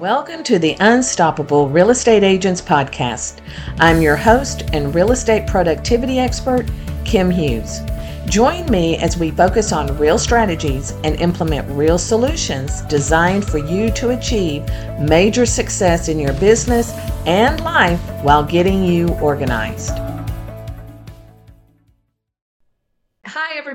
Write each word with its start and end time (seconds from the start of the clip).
Welcome 0.00 0.44
to 0.44 0.58
the 0.58 0.76
Unstoppable 0.80 1.70
Real 1.70 1.88
Estate 1.88 2.22
Agents 2.22 2.60
Podcast. 2.60 3.40
I'm 3.80 4.02
your 4.02 4.14
host 4.14 4.64
and 4.74 4.94
real 4.94 5.10
estate 5.10 5.46
productivity 5.46 6.18
expert, 6.18 6.66
Kim 7.06 7.30
Hughes. 7.30 7.80
Join 8.26 8.66
me 8.66 8.98
as 8.98 9.16
we 9.16 9.30
focus 9.30 9.72
on 9.72 9.96
real 9.96 10.18
strategies 10.18 10.90
and 11.02 11.18
implement 11.18 11.66
real 11.70 11.96
solutions 11.96 12.82
designed 12.82 13.46
for 13.46 13.56
you 13.56 13.90
to 13.92 14.10
achieve 14.10 14.68
major 15.00 15.46
success 15.46 16.08
in 16.08 16.18
your 16.18 16.34
business 16.34 16.92
and 17.24 17.64
life 17.64 18.00
while 18.22 18.44
getting 18.44 18.84
you 18.84 19.08
organized. 19.20 20.05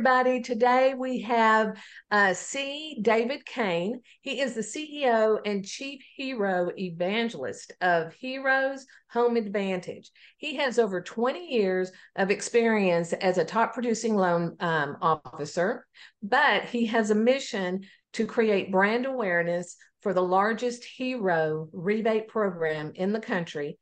Everybody. 0.01 0.41
Today 0.41 0.95
we 0.97 1.21
have 1.21 1.79
uh, 2.09 2.33
C. 2.33 2.97
David 3.03 3.45
Cain. 3.45 4.01
He 4.21 4.41
is 4.41 4.55
the 4.55 4.61
CEO 4.61 5.37
and 5.45 5.63
Chief 5.63 6.01
Hero 6.15 6.71
Evangelist 6.75 7.71
of 7.81 8.11
Heroes 8.13 8.87
Home 9.11 9.37
Advantage. 9.37 10.09
He 10.37 10.55
has 10.55 10.79
over 10.79 11.03
20 11.03 11.53
years 11.53 11.91
of 12.15 12.31
experience 12.31 13.13
as 13.13 13.37
a 13.37 13.45
top 13.45 13.75
producing 13.75 14.15
loan 14.15 14.55
um, 14.59 14.97
officer, 15.03 15.85
but 16.23 16.63
he 16.63 16.87
has 16.87 17.11
a 17.11 17.15
mission 17.15 17.81
to 18.13 18.25
create 18.25 18.71
brand 18.71 19.05
awareness 19.05 19.75
for 20.01 20.15
the 20.15 20.23
largest 20.23 20.83
hero 20.83 21.69
rebate 21.71 22.27
program 22.27 22.91
in 22.95 23.13
the 23.13 23.19
country 23.19 23.77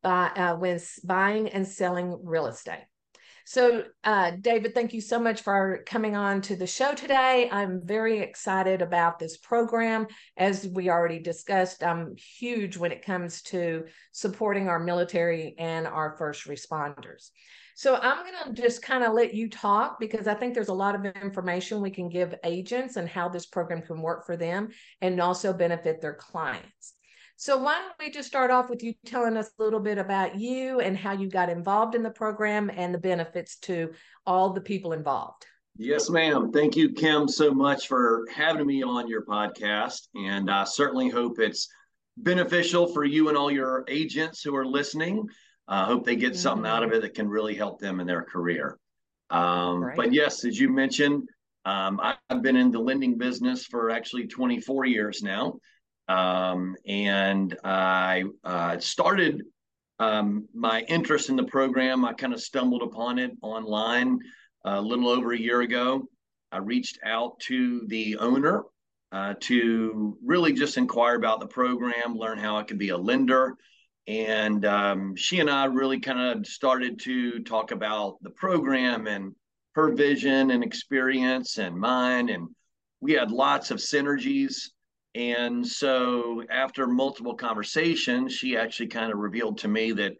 by 0.00 0.28
uh, 0.28 0.54
when 0.54 0.78
buying 1.02 1.48
and 1.48 1.66
selling 1.66 2.20
real 2.22 2.46
estate. 2.46 2.84
So, 3.48 3.84
uh, 4.02 4.32
David, 4.40 4.74
thank 4.74 4.92
you 4.92 5.00
so 5.00 5.20
much 5.20 5.42
for 5.42 5.84
coming 5.86 6.16
on 6.16 6.40
to 6.42 6.56
the 6.56 6.66
show 6.66 6.94
today. 6.94 7.48
I'm 7.52 7.80
very 7.80 8.18
excited 8.18 8.82
about 8.82 9.20
this 9.20 9.36
program. 9.36 10.08
As 10.36 10.66
we 10.66 10.90
already 10.90 11.20
discussed, 11.20 11.84
I'm 11.84 12.16
huge 12.16 12.76
when 12.76 12.90
it 12.90 13.06
comes 13.06 13.42
to 13.42 13.84
supporting 14.10 14.68
our 14.68 14.80
military 14.80 15.54
and 15.60 15.86
our 15.86 16.16
first 16.18 16.48
responders. 16.48 17.30
So, 17.76 17.94
I'm 17.94 18.26
going 18.26 18.56
to 18.56 18.60
just 18.60 18.82
kind 18.82 19.04
of 19.04 19.12
let 19.12 19.32
you 19.32 19.48
talk 19.48 20.00
because 20.00 20.26
I 20.26 20.34
think 20.34 20.52
there's 20.52 20.66
a 20.66 20.74
lot 20.74 20.96
of 20.96 21.04
information 21.04 21.80
we 21.80 21.90
can 21.92 22.08
give 22.08 22.34
agents 22.42 22.96
and 22.96 23.08
how 23.08 23.28
this 23.28 23.46
program 23.46 23.80
can 23.80 24.02
work 24.02 24.26
for 24.26 24.36
them 24.36 24.70
and 25.00 25.20
also 25.20 25.52
benefit 25.52 26.00
their 26.00 26.14
clients. 26.14 26.95
So 27.38 27.58
why 27.58 27.80
don't 27.80 27.92
we 28.00 28.10
just 28.10 28.28
start 28.28 28.50
off 28.50 28.70
with 28.70 28.82
you 28.82 28.94
telling 29.04 29.36
us 29.36 29.50
a 29.58 29.62
little 29.62 29.80
bit 29.80 29.98
about 29.98 30.36
you 30.36 30.80
and 30.80 30.96
how 30.96 31.12
you 31.12 31.28
got 31.28 31.50
involved 31.50 31.94
in 31.94 32.02
the 32.02 32.10
program 32.10 32.70
and 32.74 32.94
the 32.94 32.98
benefits 32.98 33.58
to 33.60 33.92
all 34.24 34.50
the 34.50 34.60
people 34.60 34.94
involved. 34.94 35.44
Yes, 35.76 36.08
ma'am. 36.08 36.50
Thank 36.50 36.76
you, 36.76 36.92
Kim, 36.92 37.28
so 37.28 37.52
much 37.52 37.88
for 37.88 38.26
having 38.34 38.66
me 38.66 38.82
on 38.82 39.06
your 39.06 39.26
podcast. 39.26 40.08
And 40.14 40.50
I 40.50 40.64
certainly 40.64 41.10
hope 41.10 41.38
it's 41.38 41.68
beneficial 42.16 42.86
for 42.86 43.04
you 43.04 43.28
and 43.28 43.36
all 43.36 43.50
your 43.50 43.84
agents 43.86 44.42
who 44.42 44.56
are 44.56 44.66
listening. 44.66 45.28
I 45.68 45.82
uh, 45.82 45.84
hope 45.84 46.06
they 46.06 46.16
get 46.16 46.32
mm-hmm. 46.32 46.38
something 46.38 46.66
out 46.66 46.82
of 46.82 46.92
it 46.92 47.02
that 47.02 47.14
can 47.14 47.28
really 47.28 47.54
help 47.54 47.78
them 47.78 48.00
in 48.00 48.06
their 48.06 48.22
career. 48.22 48.78
Um, 49.28 49.84
right. 49.84 49.96
But 49.96 50.14
yes, 50.14 50.44
as 50.46 50.58
you 50.58 50.70
mentioned, 50.70 51.28
um, 51.66 52.00
I've 52.30 52.42
been 52.42 52.56
in 52.56 52.70
the 52.70 52.78
lending 52.78 53.18
business 53.18 53.66
for 53.66 53.90
actually 53.90 54.28
24 54.28 54.86
years 54.86 55.22
now. 55.22 55.58
Um, 56.08 56.76
and 56.86 57.56
I 57.64 58.24
uh, 58.44 58.78
started 58.78 59.42
um, 59.98 60.48
my 60.54 60.82
interest 60.82 61.30
in 61.30 61.36
the 61.36 61.44
program. 61.44 62.04
I 62.04 62.12
kind 62.12 62.32
of 62.32 62.40
stumbled 62.40 62.82
upon 62.82 63.18
it 63.18 63.32
online 63.42 64.18
a 64.64 64.80
little 64.80 65.08
over 65.08 65.32
a 65.32 65.38
year 65.38 65.62
ago. 65.62 66.08
I 66.52 66.58
reached 66.58 66.98
out 67.04 67.40
to 67.40 67.86
the 67.88 68.16
owner 68.18 68.62
uh, 69.12 69.34
to 69.40 70.18
really 70.24 70.52
just 70.52 70.76
inquire 70.76 71.16
about 71.16 71.40
the 71.40 71.46
program, 71.46 72.16
learn 72.16 72.38
how 72.38 72.56
I 72.56 72.62
could 72.62 72.78
be 72.78 72.90
a 72.90 72.98
lender. 72.98 73.56
And 74.06 74.64
um, 74.64 75.16
she 75.16 75.40
and 75.40 75.50
I 75.50 75.64
really 75.64 75.98
kind 75.98 76.20
of 76.20 76.46
started 76.46 77.00
to 77.00 77.40
talk 77.40 77.72
about 77.72 78.18
the 78.22 78.30
program 78.30 79.06
and 79.06 79.34
her 79.74 79.92
vision 79.92 80.50
and 80.52 80.62
experience 80.62 81.58
and 81.58 81.76
mine. 81.76 82.28
And 82.28 82.48
we 83.00 83.12
had 83.12 83.30
lots 83.30 83.70
of 83.70 83.78
synergies 83.78 84.70
and 85.16 85.66
so, 85.66 86.42
after 86.50 86.86
multiple 86.86 87.36
conversations, 87.36 88.34
she 88.34 88.54
actually 88.54 88.88
kind 88.88 89.10
of 89.10 89.18
revealed 89.18 89.58
to 89.58 89.68
me 89.68 89.92
that 89.92 90.12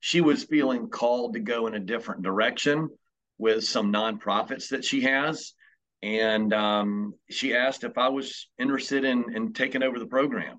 she 0.00 0.20
was 0.20 0.44
feeling 0.44 0.90
called 0.90 1.32
to 1.32 1.40
go 1.40 1.66
in 1.68 1.74
a 1.74 1.80
different 1.80 2.22
direction 2.22 2.90
with 3.38 3.64
some 3.64 3.90
nonprofits 3.90 4.68
that 4.68 4.84
she 4.84 5.00
has. 5.02 5.54
And 6.02 6.52
um, 6.52 7.14
she 7.30 7.56
asked 7.56 7.82
if 7.82 7.96
I 7.96 8.10
was 8.10 8.50
interested 8.58 9.04
in, 9.04 9.34
in 9.34 9.54
taking 9.54 9.82
over 9.82 9.98
the 9.98 10.06
program. 10.06 10.58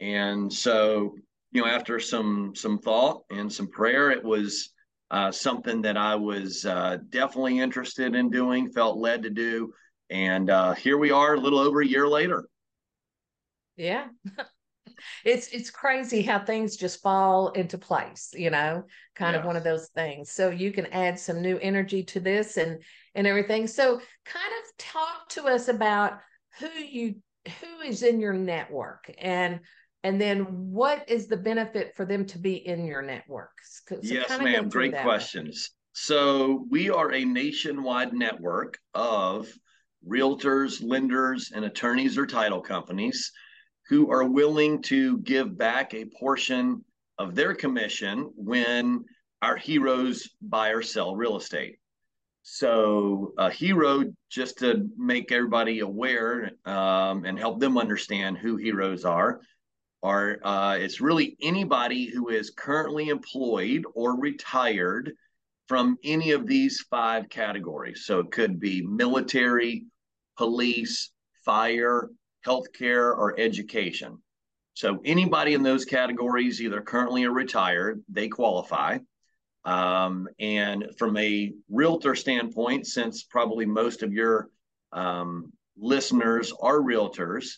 And 0.00 0.52
so, 0.52 1.14
you 1.52 1.60
know, 1.60 1.68
after 1.68 2.00
some 2.00 2.54
some 2.56 2.80
thought 2.80 3.22
and 3.30 3.52
some 3.52 3.68
prayer, 3.68 4.10
it 4.10 4.24
was 4.24 4.70
uh, 5.12 5.30
something 5.30 5.82
that 5.82 5.96
I 5.96 6.16
was 6.16 6.66
uh, 6.66 6.96
definitely 7.08 7.60
interested 7.60 8.16
in 8.16 8.30
doing, 8.30 8.72
felt 8.72 8.98
led 8.98 9.22
to 9.22 9.30
do. 9.30 9.72
And 10.10 10.50
uh, 10.50 10.74
here 10.74 10.98
we 10.98 11.12
are, 11.12 11.34
a 11.34 11.40
little 11.40 11.60
over 11.60 11.82
a 11.82 11.86
year 11.86 12.08
later. 12.08 12.48
Yeah. 13.82 14.06
it's 15.24 15.48
it's 15.48 15.70
crazy 15.70 16.22
how 16.22 16.38
things 16.38 16.76
just 16.76 17.02
fall 17.02 17.50
into 17.50 17.78
place, 17.78 18.30
you 18.36 18.50
know, 18.50 18.84
kind 19.14 19.34
yes. 19.34 19.40
of 19.40 19.46
one 19.46 19.56
of 19.56 19.64
those 19.64 19.88
things. 19.88 20.30
So 20.30 20.50
you 20.50 20.72
can 20.72 20.86
add 20.86 21.18
some 21.18 21.42
new 21.42 21.58
energy 21.58 22.04
to 22.04 22.20
this 22.20 22.56
and 22.56 22.82
and 23.14 23.26
everything. 23.26 23.66
So 23.66 24.00
kind 24.24 24.52
of 24.62 24.76
talk 24.78 25.28
to 25.30 25.44
us 25.44 25.68
about 25.68 26.18
who 26.58 26.68
you 26.68 27.16
who 27.60 27.80
is 27.84 28.02
in 28.02 28.20
your 28.20 28.34
network 28.34 29.12
and 29.18 29.60
and 30.04 30.20
then 30.20 30.42
what 30.72 31.08
is 31.08 31.26
the 31.26 31.36
benefit 31.36 31.94
for 31.96 32.04
them 32.04 32.26
to 32.26 32.38
be 32.38 32.54
in 32.54 32.84
your 32.84 33.02
networks? 33.02 33.82
So 33.88 33.98
yes, 34.02 34.28
ma'am. 34.40 34.68
Great 34.68 34.96
questions. 34.96 35.70
So 35.92 36.66
we 36.70 36.90
are 36.90 37.12
a 37.12 37.24
nationwide 37.24 38.12
network 38.12 38.78
of 38.94 39.48
realtors, 40.06 40.82
lenders, 40.82 41.52
and 41.54 41.64
attorneys 41.64 42.18
or 42.18 42.26
title 42.26 42.60
companies 42.60 43.30
who 43.88 44.10
are 44.10 44.24
willing 44.24 44.82
to 44.82 45.18
give 45.18 45.56
back 45.56 45.94
a 45.94 46.10
portion 46.18 46.84
of 47.18 47.34
their 47.34 47.54
commission 47.54 48.30
when 48.36 49.04
our 49.42 49.56
heroes 49.56 50.30
buy 50.40 50.70
or 50.70 50.82
sell 50.82 51.16
real 51.16 51.36
estate. 51.36 51.78
So, 52.44 53.34
a 53.38 53.50
hero, 53.50 54.04
just 54.28 54.58
to 54.58 54.88
make 54.96 55.30
everybody 55.30 55.80
aware 55.80 56.50
um, 56.64 57.24
and 57.24 57.38
help 57.38 57.60
them 57.60 57.78
understand 57.78 58.36
who 58.36 58.56
heroes 58.56 59.04
are, 59.04 59.40
are 60.02 60.38
uh, 60.42 60.76
it's 60.80 61.00
really 61.00 61.36
anybody 61.40 62.06
who 62.06 62.30
is 62.30 62.50
currently 62.50 63.10
employed 63.10 63.84
or 63.94 64.18
retired 64.18 65.12
from 65.68 65.96
any 66.02 66.32
of 66.32 66.48
these 66.48 66.80
five 66.90 67.28
categories. 67.28 68.04
So, 68.06 68.20
it 68.20 68.32
could 68.32 68.58
be 68.58 68.82
military, 68.82 69.84
police, 70.36 71.12
fire, 71.44 72.10
healthcare, 72.46 73.16
or 73.16 73.38
education. 73.38 74.18
So 74.74 75.00
anybody 75.04 75.54
in 75.54 75.62
those 75.62 75.84
categories, 75.84 76.60
either 76.60 76.80
currently 76.80 77.24
or 77.24 77.32
retired, 77.32 78.02
they 78.08 78.28
qualify. 78.28 78.98
Um, 79.64 80.28
and 80.40 80.86
from 80.98 81.16
a 81.16 81.52
realtor 81.70 82.14
standpoint, 82.14 82.86
since 82.86 83.22
probably 83.22 83.66
most 83.66 84.02
of 84.02 84.12
your 84.12 84.48
um, 84.92 85.52
listeners 85.76 86.52
are 86.60 86.80
realtors, 86.80 87.56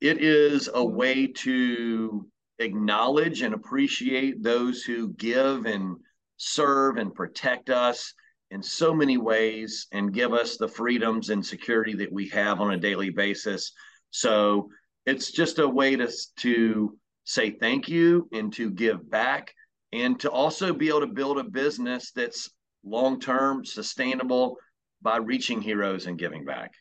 it 0.00 0.18
is 0.18 0.68
a 0.72 0.84
way 0.84 1.26
to 1.28 2.26
acknowledge 2.58 3.42
and 3.42 3.54
appreciate 3.54 4.42
those 4.42 4.82
who 4.82 5.12
give 5.14 5.66
and 5.66 5.96
serve 6.36 6.96
and 6.96 7.14
protect 7.14 7.70
us 7.70 8.12
in 8.50 8.62
so 8.62 8.92
many 8.92 9.16
ways 9.16 9.86
and 9.92 10.12
give 10.12 10.32
us 10.32 10.56
the 10.56 10.68
freedoms 10.68 11.30
and 11.30 11.44
security 11.44 11.94
that 11.94 12.12
we 12.12 12.28
have 12.28 12.60
on 12.60 12.72
a 12.74 12.78
daily 12.78 13.10
basis 13.10 13.72
so 14.10 14.70
it's 15.06 15.30
just 15.30 15.58
a 15.58 15.68
way 15.68 15.96
to, 15.96 16.10
to 16.38 16.98
say 17.24 17.50
thank 17.50 17.88
you 17.88 18.28
and 18.32 18.52
to 18.54 18.70
give 18.70 19.08
back 19.10 19.54
and 19.92 20.18
to 20.20 20.30
also 20.30 20.72
be 20.72 20.88
able 20.88 21.00
to 21.00 21.06
build 21.06 21.38
a 21.38 21.44
business 21.44 22.12
that's 22.12 22.50
long 22.84 23.20
term, 23.20 23.64
sustainable 23.64 24.56
by 25.02 25.16
reaching 25.16 25.60
heroes 25.60 26.06
and 26.06 26.18
giving 26.18 26.44
back. 26.44 26.72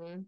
Mm-hmm. 0.00 0.22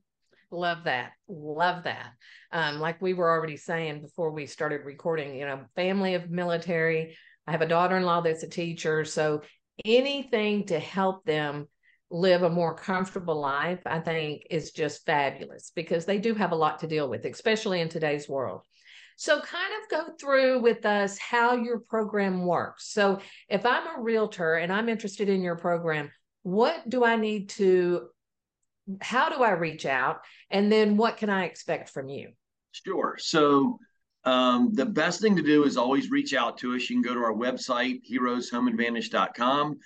Love 0.50 0.85
that. 0.85 1.12
Love 1.29 1.85
that. 1.85 2.12
Um, 2.53 2.81
like 2.81 3.03
we 3.03 3.12
were 3.12 3.31
already 3.31 3.56
saying 3.56 4.00
before 4.00 4.31
we 4.31 4.47
started 4.47 4.85
recording, 4.85 5.35
you 5.35 5.44
know, 5.44 5.61
family 5.76 6.14
of 6.14 6.31
military. 6.31 7.17
I 7.47 7.53
have 7.53 7.61
a 7.61 7.69
daughter 7.69 7.97
in 7.97 8.05
law 8.05 8.23
that's 8.23 8.43
a 8.43 8.49
teacher. 8.49 9.05
So 9.05 9.43
anything 9.85 10.67
to 10.67 10.79
help 10.79 11.25
them 11.25 11.69
live 12.11 12.43
a 12.43 12.51
more 12.51 12.75
comfortable 12.75 13.39
life, 13.41 13.81
I 13.87 14.01
think 14.01 14.47
is 14.51 14.71
just 14.71 15.05
fabulous 15.05 15.73
because 15.75 16.05
they 16.05 16.19
do 16.19 16.35
have 16.35 16.53
a 16.53 16.57
lot 16.57 16.79
to 16.81 16.87
deal 16.87 17.09
with, 17.09 17.25
especially 17.25 17.81
in 17.81 17.89
today's 17.89 18.29
world. 18.29 18.63
So, 19.17 19.41
kind 19.41 19.73
of 19.83 19.91
go 19.91 20.13
through 20.21 20.61
with 20.61 20.87
us 20.87 21.19
how 21.19 21.57
your 21.57 21.81
program 21.81 22.47
works. 22.47 22.93
So, 22.93 23.21
if 23.49 23.67
I'm 23.67 23.99
a 23.99 24.01
realtor 24.01 24.55
and 24.55 24.73
I'm 24.73 24.89
interested 24.89 25.29
in 25.29 25.43
your 25.43 25.57
program, 25.57 26.11
what 26.43 26.89
do 26.89 27.05
I 27.05 27.17
need 27.17 27.51
to, 27.51 28.09
how 29.01 29.29
do 29.29 29.43
I 29.43 29.51
reach 29.51 29.87
out? 29.87 30.21
And 30.51 30.71
then 30.71 30.97
what 30.97 31.17
can 31.17 31.31
I 31.31 31.45
expect 31.45 31.91
from 31.91 32.09
you? 32.09 32.31
Sure. 32.73 33.17
So 33.19 33.79
um, 34.25 34.71
the 34.73 34.87
best 34.87 35.21
thing 35.21 35.37
to 35.37 35.43
do 35.43 35.65
is 35.65 35.77
always 35.77 36.11
reach 36.11 36.35
out 36.35 36.59
to 36.59 36.75
us. 36.75 36.89
You 36.89 36.97
can 36.97 37.03
go 37.03 37.15
to 37.15 37.21
our 37.21 37.35
website, 37.35 38.01
heroeshomeadvantage.com, 38.11 39.79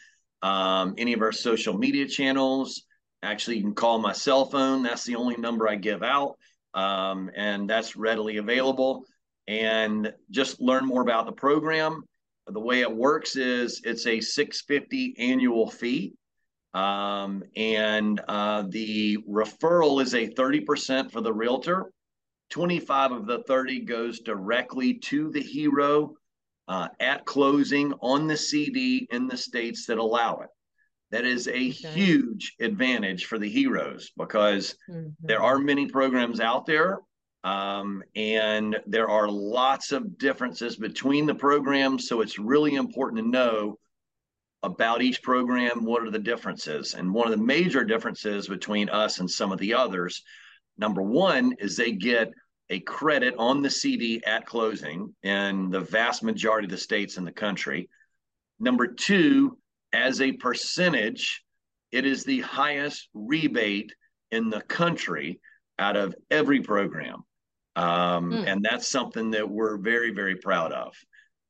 um, 0.43 0.94
any 0.99 1.12
of 1.12 1.23
our 1.23 1.33
social 1.33 1.77
media 1.77 2.06
channels. 2.06 2.85
Actually, 3.23 3.59
you 3.59 3.62
can 3.62 3.75
call 3.75 3.99
my 3.99 4.12
cell 4.12 4.44
phone. 4.47 4.83
That's 4.83 5.05
the 5.05 5.17
only 5.17 5.37
number 5.37 5.69
I 5.69 5.77
give 5.77 6.03
out, 6.03 6.37
um, 6.75 7.31
and 7.37 7.69
that's 7.69 7.97
readily 7.97 8.39
available. 8.39 9.05
And 9.47 10.12
just 10.31 10.61
learn 10.61 10.85
more 10.85 11.03
about 11.03 11.27
the 11.27 11.33
program. 11.33 12.03
The 12.47 12.61
way 12.61 12.81
it 12.81 12.93
works 12.93 13.37
is 13.37 13.81
it's 13.85 14.06
a 14.06 14.21
650 14.21 15.15
annual 15.19 15.71
fee. 15.71 16.15
Um, 16.75 17.45
and 17.55 18.21
uh, 18.29 18.65
the 18.69 19.19
referral 19.29 20.03
is 20.03 20.15
a 20.15 20.29
30% 20.29 21.11
for 21.11 21.21
the 21.21 21.33
realtor 21.33 21.93
25 22.53 23.12
of 23.12 23.27
the 23.27 23.43
30 23.45 23.81
goes 23.81 24.21
directly 24.21 24.95
to 24.95 25.31
the 25.31 25.41
hero 25.41 26.15
uh, 26.69 26.88
at 27.00 27.25
closing 27.25 27.93
on 28.00 28.26
the 28.26 28.37
CD 28.37 29.06
in 29.11 29.26
the 29.26 29.37
states 29.37 29.87
that 29.87 29.99
allow 29.99 30.41
it. 30.41 30.49
That 31.11 31.25
is 31.25 31.47
a 31.47 31.50
okay. 31.50 31.70
huge 31.70 32.55
advantage 32.61 33.26
for 33.26 33.38
the 33.38 33.49
heroes 33.49 34.11
because 34.17 34.75
mm-hmm. 34.88 35.11
there 35.20 35.43
are 35.43 35.59
many 35.59 35.87
programs 35.87 36.41
out 36.41 36.64
there 36.64 37.00
um, 37.44 38.03
and 38.14 38.79
there 38.87 39.09
are 39.09 39.29
lots 39.29 39.93
of 39.93 40.17
differences 40.17 40.76
between 40.76 41.26
the 41.26 41.35
programs. 41.35 42.09
So 42.09 42.20
it's 42.20 42.38
really 42.38 42.76
important 42.76 43.23
to 43.23 43.29
know 43.29 43.79
about 44.62 45.03
each 45.03 45.23
program. 45.23 45.85
What 45.85 46.03
are 46.03 46.11
the 46.11 46.19
differences? 46.19 46.94
And 46.94 47.12
one 47.12 47.31
of 47.31 47.37
the 47.37 47.44
major 47.44 47.85
differences 47.85 48.47
between 48.47 48.88
us 48.88 49.19
and 49.19 49.29
some 49.29 49.50
of 49.50 49.59
the 49.59 49.75
others, 49.75 50.23
number 50.79 51.03
one, 51.03 51.53
is 51.59 51.76
they 51.76 51.93
get 51.93 52.32
a 52.70 52.81
credit 52.81 53.35
on 53.38 53.62
the 53.62 53.70
CD 53.70 54.23
at 54.25 54.47
closing 54.47 55.14
in 55.23 55.70
the 55.70 55.81
vast 55.81 56.23
majority 56.23 56.67
of 56.67 56.70
the 56.70 56.79
states 56.79 57.17
in 57.17 57.25
the 57.25 57.32
country. 57.32 57.88
Number 58.59 58.87
two, 58.87 59.59
as 59.93 60.20
a 60.20 60.32
percentage, 60.32 61.43
it 61.91 62.06
is 62.06 62.25
the 62.25 62.41
highest 62.41 63.09
rebate 63.12 63.94
in 64.31 64.49
the 64.49 64.62
country 64.62 65.41
out 65.79 65.97
of 65.97 66.14
every 66.31 66.61
program. 66.61 67.25
Um, 67.76 68.32
mm. 68.32 68.47
And 68.47 68.64
that's 68.64 68.88
something 68.88 69.31
that 69.32 69.49
we're 69.49 69.76
very, 69.76 70.11
very 70.11 70.37
proud 70.37 70.73
of. 70.73 70.94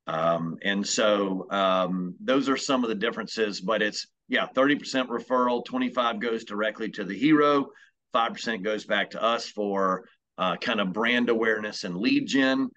Um, 0.06 0.56
and 0.62 0.86
so 0.86 1.46
um, 1.50 2.14
those 2.20 2.48
are 2.48 2.56
some 2.56 2.82
of 2.82 2.88
the 2.88 2.94
differences, 2.96 3.60
but 3.60 3.82
it's, 3.82 4.06
yeah, 4.28 4.46
30% 4.54 5.08
referral, 5.08 5.64
25 5.64 6.20
goes 6.20 6.44
directly 6.44 6.90
to 6.90 7.04
the 7.04 7.16
hero, 7.16 7.68
5% 8.14 8.62
goes 8.62 8.84
back 8.84 9.10
to 9.10 9.22
us 9.22 9.48
for 9.48 10.04
uh, 10.38 10.56
kind 10.56 10.80
of 10.80 10.92
brand 10.92 11.28
awareness 11.28 11.84
and 11.84 11.96
lead 11.96 12.26
gen. 12.26 12.68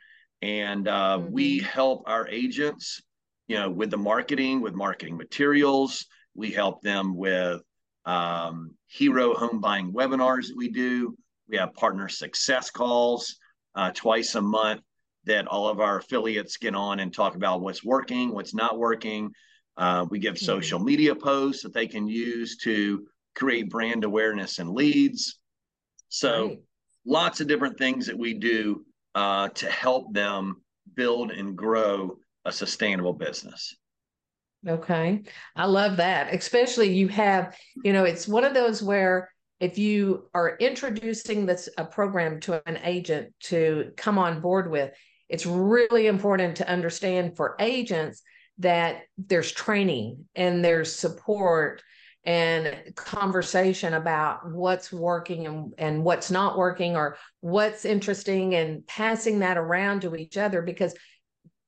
And 0.41 0.87
uh, 0.87 1.17
mm-hmm. 1.19 1.31
we 1.31 1.59
help 1.59 2.03
our 2.07 2.27
agents, 2.27 3.01
you 3.47 3.57
know, 3.57 3.69
with 3.69 3.91
the 3.91 3.97
marketing, 3.97 4.61
with 4.61 4.73
marketing 4.73 5.17
materials. 5.17 6.05
We 6.35 6.51
help 6.51 6.81
them 6.81 7.15
with 7.15 7.61
um, 8.05 8.71
hero 8.87 9.33
home 9.33 9.59
buying 9.59 9.93
webinars 9.93 10.47
that 10.47 10.57
we 10.57 10.69
do. 10.69 11.17
We 11.47 11.57
have 11.57 11.73
partner 11.73 12.09
success 12.09 12.69
calls 12.69 13.37
uh, 13.75 13.91
twice 13.91 14.35
a 14.35 14.41
month 14.41 14.81
that 15.25 15.47
all 15.47 15.69
of 15.69 15.79
our 15.79 15.97
affiliates 15.97 16.57
get 16.57 16.75
on 16.75 16.99
and 16.99 17.13
talk 17.13 17.35
about 17.35 17.61
what's 17.61 17.83
working, 17.83 18.33
what's 18.33 18.53
not 18.53 18.77
working. 18.77 19.31
Uh, 19.77 20.05
we 20.09 20.19
give 20.19 20.35
mm-hmm. 20.35 20.45
social 20.45 20.79
media 20.79 21.15
posts 21.15 21.63
that 21.63 21.73
they 21.73 21.87
can 21.87 22.07
use 22.07 22.57
to 22.57 23.05
create 23.35 23.69
brand 23.69 24.03
awareness 24.03 24.59
and 24.59 24.69
leads. 24.69 25.39
So 26.09 26.47
right 26.47 26.59
lots 27.05 27.41
of 27.41 27.47
different 27.47 27.77
things 27.77 28.07
that 28.07 28.17
we 28.17 28.33
do 28.33 28.85
uh, 29.13 29.49
to 29.49 29.69
help 29.69 30.13
them 30.13 30.61
build 30.95 31.31
and 31.31 31.55
grow 31.55 32.17
a 32.45 32.51
sustainable 32.51 33.13
business. 33.13 33.75
Okay. 34.67 35.21
I 35.55 35.65
love 35.65 35.97
that. 35.97 36.33
Especially 36.33 36.93
you 36.93 37.07
have, 37.09 37.55
you 37.83 37.93
know, 37.93 38.03
it's 38.03 38.27
one 38.27 38.43
of 38.43 38.53
those 38.53 38.81
where 38.81 39.29
if 39.59 39.77
you 39.77 40.27
are 40.33 40.57
introducing 40.57 41.45
this 41.45 41.69
a 41.77 41.85
program 41.85 42.39
to 42.41 42.61
an 42.67 42.79
agent 42.83 43.33
to 43.41 43.91
come 43.95 44.17
on 44.17 44.41
board 44.41 44.69
with, 44.69 44.91
it's 45.29 45.45
really 45.45 46.07
important 46.07 46.57
to 46.57 46.69
understand 46.69 47.35
for 47.35 47.55
agents 47.59 48.21
that 48.59 49.03
there's 49.17 49.51
training 49.51 50.25
and 50.35 50.63
there's 50.63 50.93
support 50.93 51.81
and 52.25 52.95
conversation 52.95 53.93
about 53.93 54.51
what's 54.51 54.91
working 54.91 55.45
and, 55.45 55.73
and 55.77 56.03
what's 56.03 56.31
not 56.31 56.57
working 56.57 56.95
or 56.95 57.17
what's 57.41 57.85
interesting 57.85 58.55
and 58.55 58.85
passing 58.87 59.39
that 59.39 59.57
around 59.57 60.01
to 60.01 60.15
each 60.15 60.35
other 60.35 60.61
because 60.63 60.95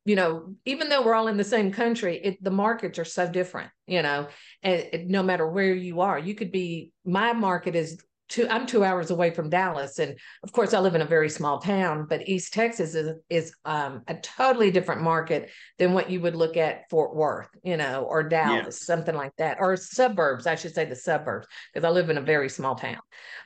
you 0.05 0.15
know 0.15 0.55
even 0.65 0.89
though 0.89 1.03
we're 1.03 1.13
all 1.13 1.27
in 1.27 1.37
the 1.37 1.43
same 1.43 1.71
country 1.71 2.17
it, 2.23 2.43
the 2.43 2.49
markets 2.49 2.97
are 2.97 3.05
so 3.05 3.29
different 3.29 3.69
you 3.85 4.01
know 4.01 4.27
and 4.63 5.07
no 5.07 5.21
matter 5.21 5.47
where 5.47 5.75
you 5.75 6.01
are 6.01 6.17
you 6.17 6.33
could 6.33 6.51
be 6.51 6.91
my 7.05 7.33
market 7.33 7.75
is 7.75 8.01
two 8.29 8.47
i'm 8.49 8.65
two 8.65 8.83
hours 8.83 9.11
away 9.11 9.29
from 9.29 9.49
dallas 9.49 9.99
and 9.99 10.17
of 10.43 10.51
course 10.51 10.73
i 10.73 10.79
live 10.79 10.95
in 10.95 11.01
a 11.01 11.05
very 11.05 11.29
small 11.29 11.59
town 11.59 12.05
but 12.09 12.27
east 12.27 12.53
texas 12.53 12.95
is 12.95 13.15
is 13.29 13.53
um, 13.65 14.01
a 14.07 14.15
totally 14.15 14.71
different 14.71 15.01
market 15.01 15.49
than 15.77 15.93
what 15.93 16.09
you 16.09 16.19
would 16.21 16.35
look 16.35 16.57
at 16.57 16.89
fort 16.89 17.15
worth 17.15 17.49
you 17.63 17.77
know 17.77 18.03
or 18.03 18.23
dallas 18.23 18.79
yeah. 18.81 18.95
something 18.95 19.15
like 19.15 19.35
that 19.37 19.57
or 19.59 19.75
suburbs 19.75 20.47
i 20.47 20.55
should 20.55 20.73
say 20.73 20.85
the 20.85 20.95
suburbs 20.95 21.47
because 21.73 21.85
i 21.85 21.89
live 21.89 22.09
in 22.09 22.17
a 22.17 22.21
very 22.21 22.49
small 22.49 22.75
town. 22.75 22.97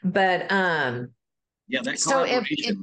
But 0.04 0.52
um 0.52 1.10
yeah 1.68 1.82
that 1.84 2.00
so 2.00 2.24
if, 2.24 2.46
if, 2.50 2.76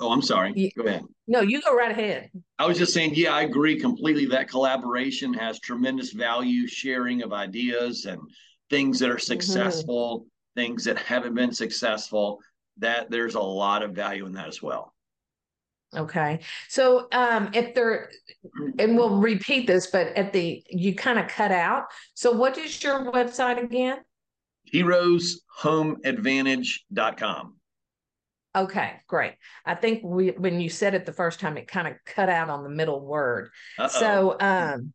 oh 0.00 0.10
i'm 0.10 0.22
sorry. 0.22 0.72
Go 0.76 0.84
ahead. 0.84 1.04
no 1.26 1.40
you 1.40 1.60
go 1.60 1.76
right 1.76 1.90
ahead. 1.90 2.30
I 2.58 2.66
was 2.66 2.78
just 2.78 2.94
saying 2.94 3.12
yeah 3.14 3.34
i 3.34 3.42
agree 3.42 3.78
completely. 3.78 4.26
That 4.26 4.48
collaboration 4.48 5.32
has 5.34 5.60
tremendous 5.60 6.12
value 6.12 6.66
sharing 6.66 7.22
of 7.22 7.32
ideas 7.32 8.06
and 8.06 8.20
things 8.70 8.98
that 9.00 9.10
are 9.10 9.14
mm-hmm. 9.14 9.20
successful. 9.20 10.20
mm-hmm 10.20 10.28
things 10.54 10.84
that 10.84 10.98
haven't 10.98 11.34
been 11.34 11.52
successful, 11.52 12.40
that 12.78 13.10
there's 13.10 13.34
a 13.34 13.40
lot 13.40 13.82
of 13.82 13.92
value 13.92 14.24
in 14.26 14.32
that 14.32 14.48
as 14.48 14.62
well. 14.62 14.94
Okay. 15.94 16.40
So 16.68 17.06
um 17.12 17.50
if 17.52 17.74
there 17.74 18.10
and 18.78 18.96
we'll 18.96 19.18
repeat 19.18 19.66
this, 19.66 19.88
but 19.88 20.06
at 20.08 20.32
the 20.32 20.64
you 20.70 20.94
kind 20.94 21.18
of 21.18 21.28
cut 21.28 21.52
out. 21.52 21.84
So 22.14 22.32
what 22.32 22.56
is 22.56 22.82
your 22.82 23.12
website 23.12 23.62
again? 23.62 23.98
heroeshomeadvantage.com. 24.72 27.56
Okay, 28.54 28.92
great. 29.06 29.32
I 29.64 29.74
think 29.74 30.02
we 30.04 30.28
when 30.30 30.60
you 30.60 30.68
said 30.68 30.94
it 30.94 31.06
the 31.06 31.12
first 31.12 31.40
time, 31.40 31.56
it 31.56 31.68
kind 31.68 31.88
of 31.88 31.94
cut 32.04 32.28
out 32.28 32.50
on 32.50 32.62
the 32.62 32.70
middle 32.70 33.00
word. 33.00 33.50
Uh-oh. 33.78 33.88
So 33.88 34.36
um 34.40 34.92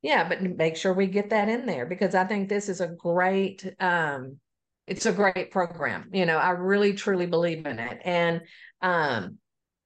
yeah, 0.00 0.28
but 0.28 0.42
make 0.42 0.76
sure 0.76 0.94
we 0.94 1.08
get 1.08 1.30
that 1.30 1.48
in 1.48 1.66
there 1.66 1.84
because 1.84 2.14
I 2.14 2.24
think 2.24 2.48
this 2.48 2.68
is 2.68 2.80
a 2.80 2.88
great 2.88 3.74
um 3.80 4.38
it's 4.88 5.06
a 5.06 5.12
great 5.12 5.50
program. 5.50 6.08
You 6.12 6.26
know, 6.26 6.38
I 6.38 6.50
really 6.50 6.94
truly 6.94 7.26
believe 7.26 7.66
in 7.66 7.78
it. 7.78 8.00
And 8.04 8.40
um, 8.82 9.38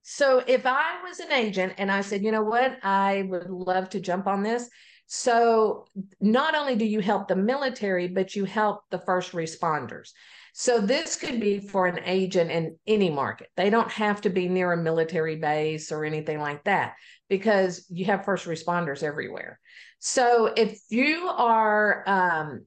so 0.03 0.43
if 0.47 0.67
I 0.67 1.01
was 1.03 1.21
an 1.21 1.33
agent 1.33 1.75
and 1.79 1.91
I 1.91 2.01
said, 2.01 2.23
you 2.23 2.33
know 2.33 2.43
what, 2.43 2.79
I 2.83 3.27
would 3.29 3.51
love 3.51 3.91
to 3.91 4.01
jump 4.01 4.27
on 4.27 4.43
this. 4.43 4.69
So 5.07 5.87
not 6.21 6.55
only 6.55 6.77
do 6.77 6.87
you 6.87 7.01
help 7.01 7.29
the 7.29 7.37
military, 7.37 8.09
but 8.09 8.35
you 8.35 8.45
help 8.45 8.83
the 8.91 9.01
first 9.01 9.33
responders. 9.33 10.11
So 10.55 10.81
this 10.81 11.17
could 11.17 11.41
be 11.41 11.61
for 11.61 11.87
an 11.87 12.01
agent 12.05 12.51
in 12.51 12.77
any 12.87 13.11
market. 13.11 13.49
They 13.57 13.71
don't 13.71 13.91
have 13.91 14.21
to 14.23 14.31
be 14.31 14.49
near 14.49 14.73
a 14.73 14.77
military 14.77 15.37
base 15.37 15.91
or 15.91 16.05
anything 16.05 16.41
like 16.41 16.65
that 16.65 16.95
because 17.29 17.87
you 17.89 18.05
have 18.07 18.25
first 18.25 18.47
responders 18.47 19.03
everywhere. 19.03 19.59
So 19.99 20.53
if 20.57 20.79
you 20.91 21.29
are 21.29 22.05
um, 22.07 22.67